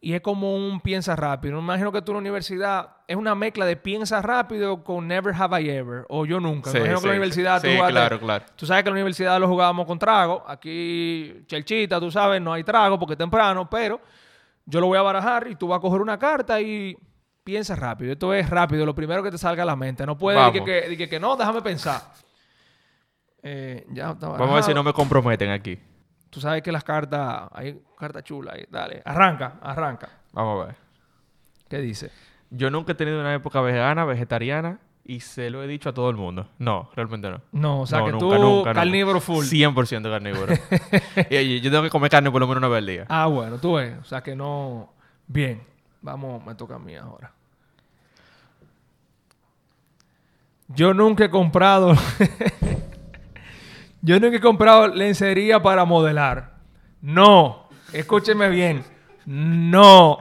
Y 0.01 0.13
es 0.13 0.21
como 0.21 0.55
un 0.55 0.81
piensa 0.81 1.15
rápido. 1.15 1.55
Me 1.55 1.61
imagino 1.63 1.91
que 1.91 2.03
tú 2.03 2.11
en 2.11 2.17
la 2.17 2.19
universidad 2.19 2.89
es 3.07 3.15
una 3.15 3.33
mezcla 3.33 3.65
de 3.65 3.75
piensa 3.75 4.21
rápido 4.21 4.83
con 4.83 5.07
never 5.07 5.33
have 5.33 5.59
I 5.63 5.69
ever 5.71 6.05
o 6.09 6.27
yo 6.27 6.39
nunca. 6.39 6.69
Sí, 6.69 6.77
Me 6.77 6.89
imagino 6.89 6.99
que 7.01 7.05
en 7.05 7.09
la 7.09 7.13
sí, 7.15 7.17
universidad 7.17 7.61
sí, 7.63 7.67
tú 7.69 7.73
jugaste- 7.73 7.91
claro, 7.91 8.19
claro. 8.19 8.45
Tú 8.55 8.65
sabes 8.67 8.83
que 8.83 8.89
en 8.89 8.93
la 8.93 8.97
universidad 8.99 9.39
lo 9.39 9.47
jugábamos 9.47 9.87
con 9.87 9.97
trago. 9.97 10.43
Aquí, 10.47 11.43
chelchita, 11.47 11.99
tú 11.99 12.11
sabes, 12.11 12.39
no 12.39 12.53
hay 12.53 12.63
trago 12.63 12.99
porque 12.99 13.13
es 13.13 13.17
temprano, 13.17 13.67
pero 13.67 13.99
yo 14.65 14.79
lo 14.79 14.87
voy 14.87 14.97
a 14.97 15.01
barajar 15.01 15.47
y 15.49 15.55
tú 15.55 15.67
vas 15.67 15.77
a 15.77 15.81
coger 15.81 16.01
una 16.01 16.17
carta 16.17 16.59
y 16.61 16.95
piensa 17.43 17.75
rápido. 17.75 18.13
Esto 18.13 18.33
es 18.33 18.49
rápido, 18.49 18.85
lo 18.85 18.95
primero 18.95 19.21
que 19.23 19.31
te 19.31 19.37
salga 19.37 19.63
a 19.63 19.65
la 19.65 19.75
mente. 19.75 20.05
No 20.05 20.17
puedes 20.17 20.39
decir 20.53 20.63
que, 20.63 20.89
que, 20.89 20.97
que- 20.97 21.09
que 21.09 21.19
no, 21.19 21.35
déjame 21.35 21.61
pensar. 21.61 22.01
Eh, 23.41 23.85
ya 23.91 24.11
está 24.11 24.29
Vamos 24.29 24.49
a 24.51 24.55
ver 24.55 24.63
si 24.63 24.73
no 24.73 24.83
me 24.83 24.93
comprometen 24.93 25.49
aquí. 25.51 25.77
Tú 26.29 26.39
sabes 26.39 26.63
que 26.63 26.71
las 26.71 26.83
cartas, 26.83 27.49
hay 27.51 27.79
cartas 27.97 28.23
chulas 28.23 28.55
ahí. 28.55 28.65
Dale, 28.69 29.01
arranca, 29.05 29.59
arranca. 29.61 30.09
Vamos 30.31 30.63
a 30.63 30.67
ver. 30.67 30.75
¿Qué 31.69 31.77
dice? 31.79 32.09
Yo 32.49 32.69
nunca 32.69 32.93
he 32.93 32.95
tenido 32.95 33.19
una 33.19 33.33
época 33.33 33.61
vegana, 33.61 34.05
vegetariana 34.05 34.79
y 35.05 35.19
se 35.19 35.49
lo 35.49 35.61
he 35.63 35.67
dicho 35.67 35.89
a 35.89 35.93
todo 35.93 36.09
el 36.09 36.15
mundo. 36.15 36.47
No, 36.59 36.89
realmente 36.95 37.29
no. 37.29 37.41
No, 37.51 37.81
o 37.81 37.85
sea 37.87 37.99
No, 37.99 38.05
que 38.05 38.11
nunca, 38.13 38.25
tú, 38.25 38.31
nunca, 38.31 38.47
nunca. 38.47 38.73
carnívoro 38.73 39.19
full. 39.19 39.43
100% 39.45 40.09
carnívoro. 40.09 40.53
y 41.29 41.59
yo 41.59 41.69
tengo 41.69 41.83
que 41.83 41.89
comer 41.89 42.09
carne 42.09 42.31
por 42.31 42.39
lo 42.39 42.47
menos 42.47 42.59
una 42.59 42.69
vez 42.69 42.77
al 42.79 42.85
día. 42.85 43.05
Ah, 43.09 43.27
bueno, 43.27 43.57
tú 43.57 43.73
ves. 43.73 43.95
O 44.01 44.05
sea 44.05 44.21
que 44.21 44.35
no. 44.35 44.93
Bien. 45.27 45.61
Vamos, 46.01 46.45
me 46.45 46.55
toca 46.55 46.75
a 46.75 46.79
mí 46.79 46.95
ahora. 46.95 47.31
Yo 50.69 50.93
nunca 50.93 51.25
he 51.25 51.29
comprado. 51.29 51.93
Yo 54.01 54.19
nunca 54.19 54.37
he 54.37 54.41
comprado 54.41 54.87
lencería 54.87 55.61
para 55.61 55.85
modelar. 55.85 56.55
No. 57.01 57.67
Escúcheme 57.93 58.49
bien. 58.49 58.83
No. 59.25 60.19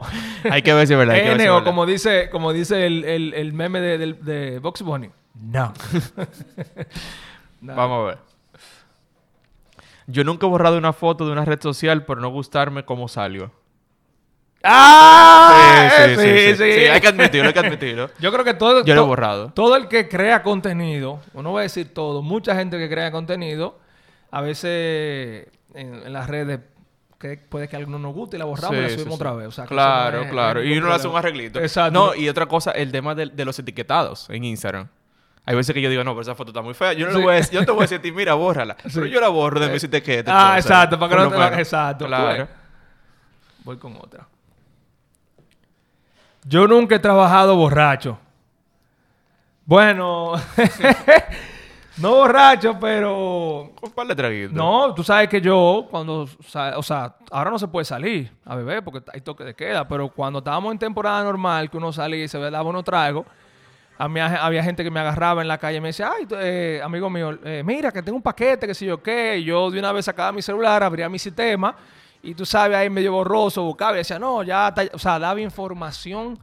Hay 0.51 0.63
que 0.63 0.73
ver 0.73 0.87
si 0.87 0.93
es 0.93 0.99
verdad. 0.99 1.15
hay 1.17 1.23
que 1.23 1.29
ver 1.29 1.37
si 1.39 1.43
N, 1.43 1.45
es 1.45 1.51
o 1.51 1.55
verdad. 1.55 1.67
como 1.67 1.87
dice, 1.87 2.31
como 2.31 2.53
dice 2.53 2.87
el, 2.87 3.05
el- 3.05 3.35
el 3.35 3.53
meme 3.53 3.81
de, 3.81 3.99
del- 3.99 4.25
de 4.25 4.59
Box 4.59 4.83
Bunny. 4.83 5.11
No. 7.61 7.75
Vamos 7.77 8.03
a 8.03 8.07
ver. 8.07 8.19
Yo 10.09 10.25
nunca 10.25 10.47
he 10.47 10.51
borrado 10.51 10.77
una 10.79 10.93
foto 10.93 11.27
de 11.27 11.33
una 11.33 11.45
red 11.45 11.61
social 11.61 12.05
por 12.05 12.19
no 12.21 12.29
gustarme 12.29 12.85
cómo 12.85 13.07
salgo. 13.09 13.51
¡Ah! 14.65 15.91
sí, 16.07 16.15
sí, 16.17 16.23
sí, 16.23 16.49
sí. 16.57 16.73
Sí, 16.73 16.87
hay 16.87 17.01
que 17.01 17.09
admitirlo, 17.09 17.49
hay 17.49 17.53
que 17.55 17.59
admitirlo. 17.61 18.11
Yo 18.21 18.33
creo 18.33 18.45
que 18.45 18.55
todo, 18.55 18.85
Yo 18.85 18.95
lo 18.95 19.03
he 19.03 19.07
borrado. 19.07 19.53
todo 19.55 19.77
el 19.77 19.89
que 19.89 20.09
crea 20.09 20.43
contenido, 20.43 21.21
o 21.35 21.43
no 21.43 21.51
voy 21.51 21.61
a 21.61 21.63
decir 21.63 21.93
todo, 21.93 22.23
mucha 22.23 22.55
gente 22.55 22.79
que 22.79 22.89
crea 22.89 23.11
contenido, 23.11 23.79
a 24.31 24.41
veces 24.41 25.49
en, 25.75 25.95
en 26.07 26.13
las 26.13 26.29
redes 26.29 26.61
que 27.23 27.37
puede 27.39 27.69
que 27.69 27.77
a 27.77 27.79
alguno 27.79 27.99
nos 27.99 28.13
guste 28.13 28.37
y 28.37 28.39
la 28.39 28.45
borramos 28.45 28.77
y 28.77 28.81
la 28.81 28.89
subimos 28.91 29.15
sí. 29.15 29.15
otra 29.15 29.33
vez. 29.33 29.47
O 29.47 29.51
sea, 29.53 29.65
claro, 29.67 30.09
eso 30.09 30.17
no 30.19 30.25
es- 30.25 30.31
claro. 30.33 30.61
no 30.61 30.67
Y 30.67 30.77
uno 30.79 30.89
le 30.89 30.95
hace 30.95 31.09
un 31.09 31.17
arreglito. 31.17 31.61
Exacto. 31.61 31.93
No, 31.93 32.15
y 32.15 32.29
otra 32.29 32.47
cosa, 32.47 32.73
el 32.73 32.91
tema 32.93 33.15
de, 33.15 33.27
de 33.27 33.45
los 33.45 33.59
etiquetados 33.59 34.29
en 34.29 34.45
Instagram. 34.45 34.89
Hay 35.45 35.57
veces 35.57 35.75
que 35.75 35.81
yo 35.81 35.89
digo, 35.91 36.05
no, 36.05 36.13
pero 36.13 36.23
esa 36.23 36.35
foto 36.35 36.51
está 36.51 36.63
muy 36.63 36.75
fea. 36.75 36.93
Yo 36.93 37.07
no, 37.07 37.13
Sí. 37.13 37.19
le 37.19 37.25
voy 37.25 37.33
a 37.33 37.37
decir, 37.37 37.55
yo 37.55 37.61
no 37.61 37.67
te 37.67 37.73
voy 37.73 37.81
a 37.81 37.83
decir 37.85 37.99
a 37.99 38.03
ti, 38.03 38.13
mira, 38.13 38.35
bórrala. 38.35 38.77
Pero 38.95 39.07
yo 39.07 39.21
la 39.21 39.29
borro 39.29 39.59
de 39.61 39.69
mis 39.71 39.83
etiquetas. 39.83 40.33
Ah, 40.37 40.57
exacto, 40.59 40.99
para 40.99 41.11
que 41.17 41.23
no 41.23 41.31
te 41.31 41.39
menos. 41.39 41.59
Exacto. 41.59 42.07
Claro. 42.07 42.47
pues. 42.47 42.49
Voy 43.65 43.77
con 43.79 43.97
otra. 43.97 44.27
Yo 46.45 46.67
nunca 46.67 46.97
he 46.97 46.99
trabajado 46.99 47.57
borracho. 47.57 48.19
Bueno, 49.65 50.33
no 51.99 52.11
borracho, 52.17 52.79
pero 52.81 53.73
un 53.83 53.91
par 53.95 54.07
de 54.07 54.15
traguitos. 54.15 54.53
No, 54.55 54.95
tú 54.95 55.03
sabes 55.05 55.29
que 55.29 55.41
yo, 55.41 55.87
cuando, 55.91 56.23
o 56.77 56.83
sea, 56.83 57.17
ahora 57.31 57.51
no 57.51 57.59
se 57.59 57.69
puede 57.69 57.85
salir 57.85 58.33
a 58.45 58.55
beber 58.57 58.83
porque 58.83 59.03
hay 59.13 59.21
toque 59.21 59.45
de 59.45 59.55
queda, 59.55 59.87
pero 59.87 60.09
cuando 60.09 60.39
estábamos 60.39 60.73
en 60.73 60.79
temporada 60.79 61.23
normal, 61.23 61.71
que 61.71 61.77
uno 61.77 61.93
salía 61.93 62.25
y 62.25 62.29
se 62.29 62.39
daba 62.39 62.69
unos 62.69 62.85
tragos, 62.85 63.27
a 63.99 64.09
mí 64.09 64.19
ha- 64.21 64.45
había 64.45 64.65
gente 64.65 64.83
que 64.83 64.91
me 64.91 65.01
agarraba 65.01 65.43
en 65.43 65.49
la 65.49 65.59
calle 65.59 65.77
y 65.77 65.81
me 65.81 65.89
decía, 65.89 66.11
ay, 66.17 66.27
eh, 66.41 66.81
amigo 66.83 67.09
mío, 67.11 67.39
eh, 67.45 67.63
mira 67.65 67.93
que 67.93 68.03
tengo 68.03 68.17
un 68.17 68.23
paquete, 68.23 68.67
que 68.67 68.75
sé 68.75 68.87
yo 68.87 69.03
qué, 69.03 69.37
y 69.39 69.45
yo 69.45 69.71
de 69.71 69.79
una 69.79 69.93
vez 69.93 70.07
sacaba 70.07 70.33
mi 70.33 70.41
celular, 70.43 70.83
abría 70.83 71.09
mi 71.09 71.19
sistema, 71.19 71.77
y 72.23 72.35
tú 72.35 72.47
sabes, 72.47 72.77
ahí 72.79 72.89
medio 72.89 73.13
borroso, 73.13 73.63
buscaba 73.63 73.93
y 73.93 73.97
decía, 73.99 74.19
no, 74.19 74.43
ya, 74.43 74.69
está- 74.69 74.89
o 74.95 74.99
sea, 74.99 75.19
daba 75.19 75.41
información 75.41 76.39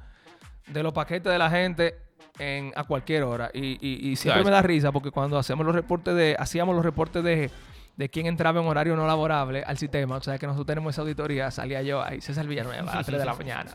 de 0.67 0.83
los 0.83 0.93
paquetes 0.93 1.31
de 1.31 1.39
la 1.39 1.49
gente 1.49 1.97
en, 2.39 2.71
a 2.75 2.84
cualquier 2.86 3.23
hora. 3.23 3.52
Y, 3.54 3.78
y- 3.86 4.10
y 4.12 4.15
siempre 4.15 4.43
me 4.43 4.52
da 4.52 4.62
risa 4.62 4.91
porque 4.91 5.12
cuando 5.12 5.38
hacemos 5.38 5.65
los 5.65 5.75
reportes 5.75 6.15
de, 6.15 6.36
hacíamos 6.39 6.75
los 6.75 6.84
reportes 6.84 7.23
de, 7.23 7.52
de 7.97 8.10
quién 8.10 8.25
entraba 8.28 8.60
en 8.62 8.67
horario 8.67 8.95
no 8.95 9.06
laborable 9.06 9.62
al 9.63 9.78
sistema, 9.78 10.15
o 10.17 10.21
sea 10.21 10.38
que 10.38 10.47
nosotros 10.47 10.67
tenemos 10.67 10.95
esa 10.95 11.02
auditoría, 11.02 11.52
salía 11.52 11.82
yo 11.82 12.02
ahí, 12.04 12.21
César 12.21 12.47
Villanueva 12.47 12.91
a 12.91 12.95
las 12.95 13.06
3 13.06 13.19
de 13.19 13.25
la 13.25 13.34
mañana. 13.36 13.71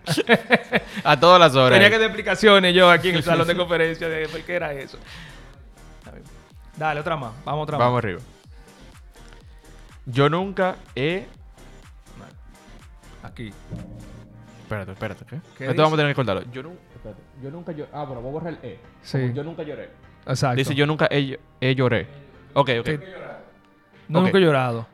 A 1.04 1.20
todas 1.20 1.38
las 1.38 1.54
horas. 1.54 1.72
Tenía 1.76 1.90
que 1.90 1.98
dar 1.98 2.06
explicaciones 2.06 2.74
yo 2.74 2.90
aquí 2.90 3.10
en 3.10 3.16
el 3.16 3.22
salón 3.24 3.46
de 3.46 3.56
conferencia 3.56 4.08
de 4.08 4.28
por 4.28 4.40
qué 4.42 4.54
era 4.56 4.72
eso. 4.72 4.98
Dale, 6.76 7.00
otra 7.00 7.16
más. 7.16 7.32
Vamos 7.44 7.62
otra 7.64 7.78
Vamos 7.78 7.98
arriba. 7.98 8.20
Yo 10.06 10.28
nunca 10.28 10.76
he... 10.96 11.26
más. 12.18 13.30
Aquí. 13.30 13.52
Espérate, 14.62 14.92
espérate, 14.92 15.24
¿qué? 15.24 15.36
¿Qué 15.56 15.64
Esto 15.64 15.72
dice? 15.72 15.82
vamos 15.82 15.92
a 15.92 15.96
tener 15.96 16.10
que 16.12 16.16
cortarlo. 16.16 16.42
Yo 16.52 16.62
nunca... 16.62 16.80
Espérate. 17.04 17.22
Yo 17.42 17.50
nunca... 17.50 17.72
Yo... 17.72 17.86
Ah, 17.92 18.04
bueno, 18.04 18.22
voy 18.22 18.30
a 18.30 18.32
borrar 18.32 18.52
el 18.54 18.58
E. 18.70 18.78
Sí. 19.02 19.18
Como 19.20 19.34
Yo 19.34 19.44
nunca 19.44 19.62
lloré. 19.62 19.90
Exacto. 20.26 20.56
Dice 20.56 20.74
yo 20.74 20.86
nunca 20.86 21.06
he, 21.10 21.38
he 21.60 21.74
lloré. 21.74 22.06
Ok, 22.54 22.70
ok. 22.80 22.88
No, 24.08 24.20
Ok. 24.20 24.24
Nunca 24.26 24.38
he 24.38 24.40
llorado. 24.40 24.86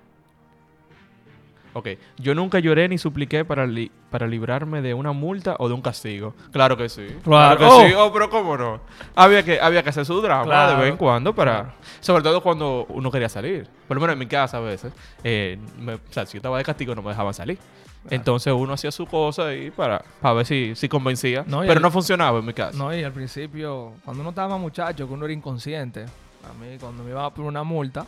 Ok. 1.72 1.86
Yo 2.18 2.34
nunca 2.34 2.58
lloré 2.58 2.88
ni 2.88 2.98
supliqué 2.98 3.44
para, 3.44 3.64
li- 3.64 3.92
para 4.10 4.26
librarme 4.26 4.82
de 4.82 4.92
una 4.92 5.12
multa 5.12 5.54
o 5.60 5.68
de 5.68 5.74
un 5.74 5.82
castigo. 5.82 6.34
Claro 6.50 6.76
que 6.76 6.88
sí. 6.88 7.06
Claro. 7.22 7.58
que 7.58 7.64
Oh. 7.64 7.86
sí. 7.86 7.92
Oh, 7.96 8.12
pero 8.12 8.28
¿cómo 8.28 8.56
no? 8.56 8.80
Había 9.14 9.44
que, 9.44 9.60
había 9.60 9.84
que 9.84 9.90
hacer 9.90 10.04
su 10.04 10.20
drama 10.20 10.42
Claro. 10.44 10.72
de 10.72 10.82
vez 10.82 10.90
en 10.90 10.96
cuando 10.96 11.32
para... 11.32 11.74
Sobre 12.00 12.24
todo 12.24 12.42
cuando 12.42 12.86
uno 12.88 13.08
quería 13.12 13.28
salir. 13.28 13.68
Por 13.86 13.96
lo 13.96 14.00
menos 14.00 14.14
en 14.14 14.18
mi 14.18 14.26
casa 14.26 14.56
a 14.56 14.60
veces. 14.60 14.92
eh, 15.22 15.58
me- 15.78 15.94
o 15.94 16.00
sea, 16.10 16.26
si 16.26 16.32
yo 16.32 16.38
estaba 16.38 16.58
de 16.58 16.64
castigo 16.64 16.92
no 16.96 17.02
me 17.02 17.10
dejaban 17.10 17.34
salir. 17.34 17.56
Entonces 18.08 18.52
uno 18.52 18.72
hacía 18.72 18.90
su 18.90 19.06
cosa 19.06 19.48
ahí 19.48 19.70
para, 19.70 20.02
para 20.20 20.34
ver 20.34 20.46
si, 20.46 20.74
si 20.74 20.88
convencía. 20.88 21.44
No, 21.46 21.60
pero 21.60 21.80
no 21.80 21.90
funcionaba 21.90 22.38
en 22.38 22.46
mi 22.46 22.54
caso. 22.54 22.78
No, 22.78 22.94
y 22.94 23.02
al 23.02 23.12
principio, 23.12 23.92
cuando 24.04 24.22
uno 24.22 24.30
estaba 24.30 24.56
muchacho, 24.56 25.06
que 25.06 25.12
uno 25.12 25.26
era 25.26 25.34
inconsciente, 25.34 26.04
a 26.04 26.52
mí 26.54 26.78
cuando 26.78 27.04
me 27.04 27.10
iba 27.10 27.24
a 27.24 27.30
poner 27.30 27.48
una 27.48 27.62
multa, 27.62 28.06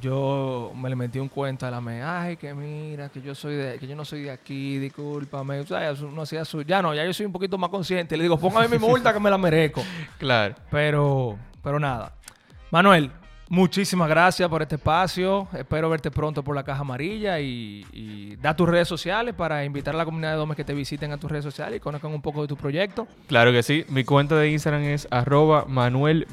yo 0.00 0.72
me 0.74 0.88
le 0.88 0.96
metí 0.96 1.18
un 1.18 1.28
cuento 1.28 1.66
a 1.66 1.70
la 1.70 1.80
me, 1.80 2.02
ay, 2.02 2.36
que 2.36 2.52
mira, 2.54 3.08
que 3.08 3.20
yo 3.20 3.34
soy 3.34 3.54
de, 3.54 3.78
que 3.78 3.86
yo 3.86 3.94
no 3.94 4.04
soy 4.04 4.22
de 4.22 4.30
aquí, 4.30 4.78
discúlpame. 4.78 5.60
O 5.60 5.66
sea, 5.66 5.92
no 5.92 6.22
hacía 6.22 6.44
su, 6.44 6.62
ya 6.62 6.82
no, 6.82 6.94
ya 6.94 7.04
yo 7.04 7.12
soy 7.12 7.26
un 7.26 7.32
poquito 7.32 7.58
más 7.58 7.70
consciente. 7.70 8.16
Le 8.16 8.24
digo, 8.24 8.38
póngame 8.38 8.68
mi 8.68 8.78
multa 8.78 9.12
que 9.12 9.20
me 9.20 9.30
la 9.30 9.38
merezco. 9.38 9.82
Claro. 10.18 10.54
Pero, 10.70 11.38
pero 11.62 11.78
nada. 11.78 12.12
Manuel, 12.70 13.10
Muchísimas 13.54 14.08
gracias 14.08 14.48
por 14.48 14.62
este 14.62 14.74
espacio. 14.74 15.46
Espero 15.56 15.88
verte 15.88 16.10
pronto 16.10 16.42
por 16.42 16.56
la 16.56 16.64
caja 16.64 16.80
amarilla 16.80 17.38
y, 17.38 18.36
da 18.42 18.56
tus 18.56 18.68
redes 18.68 18.88
sociales 18.88 19.32
para 19.32 19.64
invitar 19.64 19.94
a 19.94 19.98
la 19.98 20.04
comunidad 20.04 20.32
de 20.32 20.38
Domes 20.38 20.56
que 20.56 20.64
te 20.64 20.74
visiten 20.74 21.12
a 21.12 21.18
tus 21.18 21.30
redes 21.30 21.44
sociales 21.44 21.76
y 21.76 21.80
conozcan 21.80 22.12
un 22.12 22.20
poco 22.20 22.42
de 22.42 22.48
tu 22.48 22.56
proyecto. 22.56 23.06
Claro 23.28 23.52
que 23.52 23.62
sí. 23.62 23.84
Mi 23.88 24.02
cuenta 24.02 24.34
de 24.34 24.50
Instagram 24.50 24.82
es 24.82 25.06
arroba 25.08 25.66
Manuel 25.68 26.26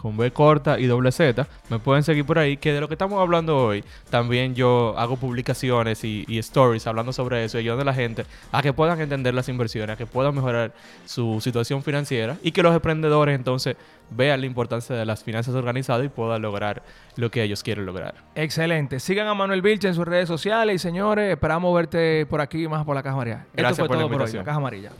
con 0.00 0.16
B 0.16 0.30
corta 0.30 0.80
y 0.80 0.86
doble 0.86 1.12
Z. 1.12 1.46
Me 1.68 1.80
pueden 1.80 2.02
seguir 2.02 2.24
por 2.24 2.38
ahí, 2.38 2.56
que 2.56 2.72
de 2.72 2.80
lo 2.80 2.88
que 2.88 2.94
estamos 2.94 3.20
hablando 3.20 3.54
hoy, 3.58 3.84
también 4.08 4.54
yo 4.54 4.94
hago 4.96 5.18
publicaciones 5.18 6.02
y, 6.02 6.24
stories 6.38 6.86
hablando 6.86 7.12
sobre 7.12 7.44
eso 7.44 7.58
y 7.58 7.60
ayudando 7.60 7.82
a 7.82 7.84
la 7.84 7.94
gente 7.94 8.24
a 8.52 8.62
que 8.62 8.72
puedan 8.72 8.98
entender 9.02 9.34
las 9.34 9.50
inversiones, 9.50 9.94
a 9.94 9.96
que 9.98 10.06
puedan 10.06 10.34
mejorar 10.34 10.72
su 11.04 11.42
situación 11.42 11.82
financiera 11.82 12.38
y 12.42 12.52
que 12.52 12.62
los 12.62 12.74
emprendedores 12.74 13.34
entonces 13.34 13.76
vean 14.10 14.40
la 14.40 14.46
importancia 14.46 14.96
de 14.96 15.04
las 15.04 15.22
finanzas 15.22 15.54
organizadas 15.54 16.04
y 16.04 16.08
puedan 16.08 16.42
lograr 16.42 16.82
lo 17.16 17.30
que 17.30 17.42
ellos 17.42 17.62
quieren 17.62 17.86
lograr. 17.86 18.14
Excelente. 18.34 19.00
Sigan 19.00 19.26
a 19.28 19.34
Manuel 19.34 19.62
Vilche 19.62 19.88
en 19.88 19.94
sus 19.94 20.06
redes 20.06 20.28
sociales 20.28 20.76
y 20.76 20.78
señores, 20.78 21.30
esperamos 21.30 21.74
verte 21.74 22.26
por 22.26 22.40
aquí 22.40 22.66
más 22.68 22.84
por 22.84 22.94
la 22.94 23.02
Caja 23.02 23.14
Amarilla. 23.14 23.46
Gracias 23.52 23.72
Esto 23.72 23.82
fue 23.82 23.88
por 23.88 23.98
todo 23.98 24.10
por 24.10 24.22
hoy, 24.22 24.44
Caja 24.44 24.56
Amarilla. 24.56 24.90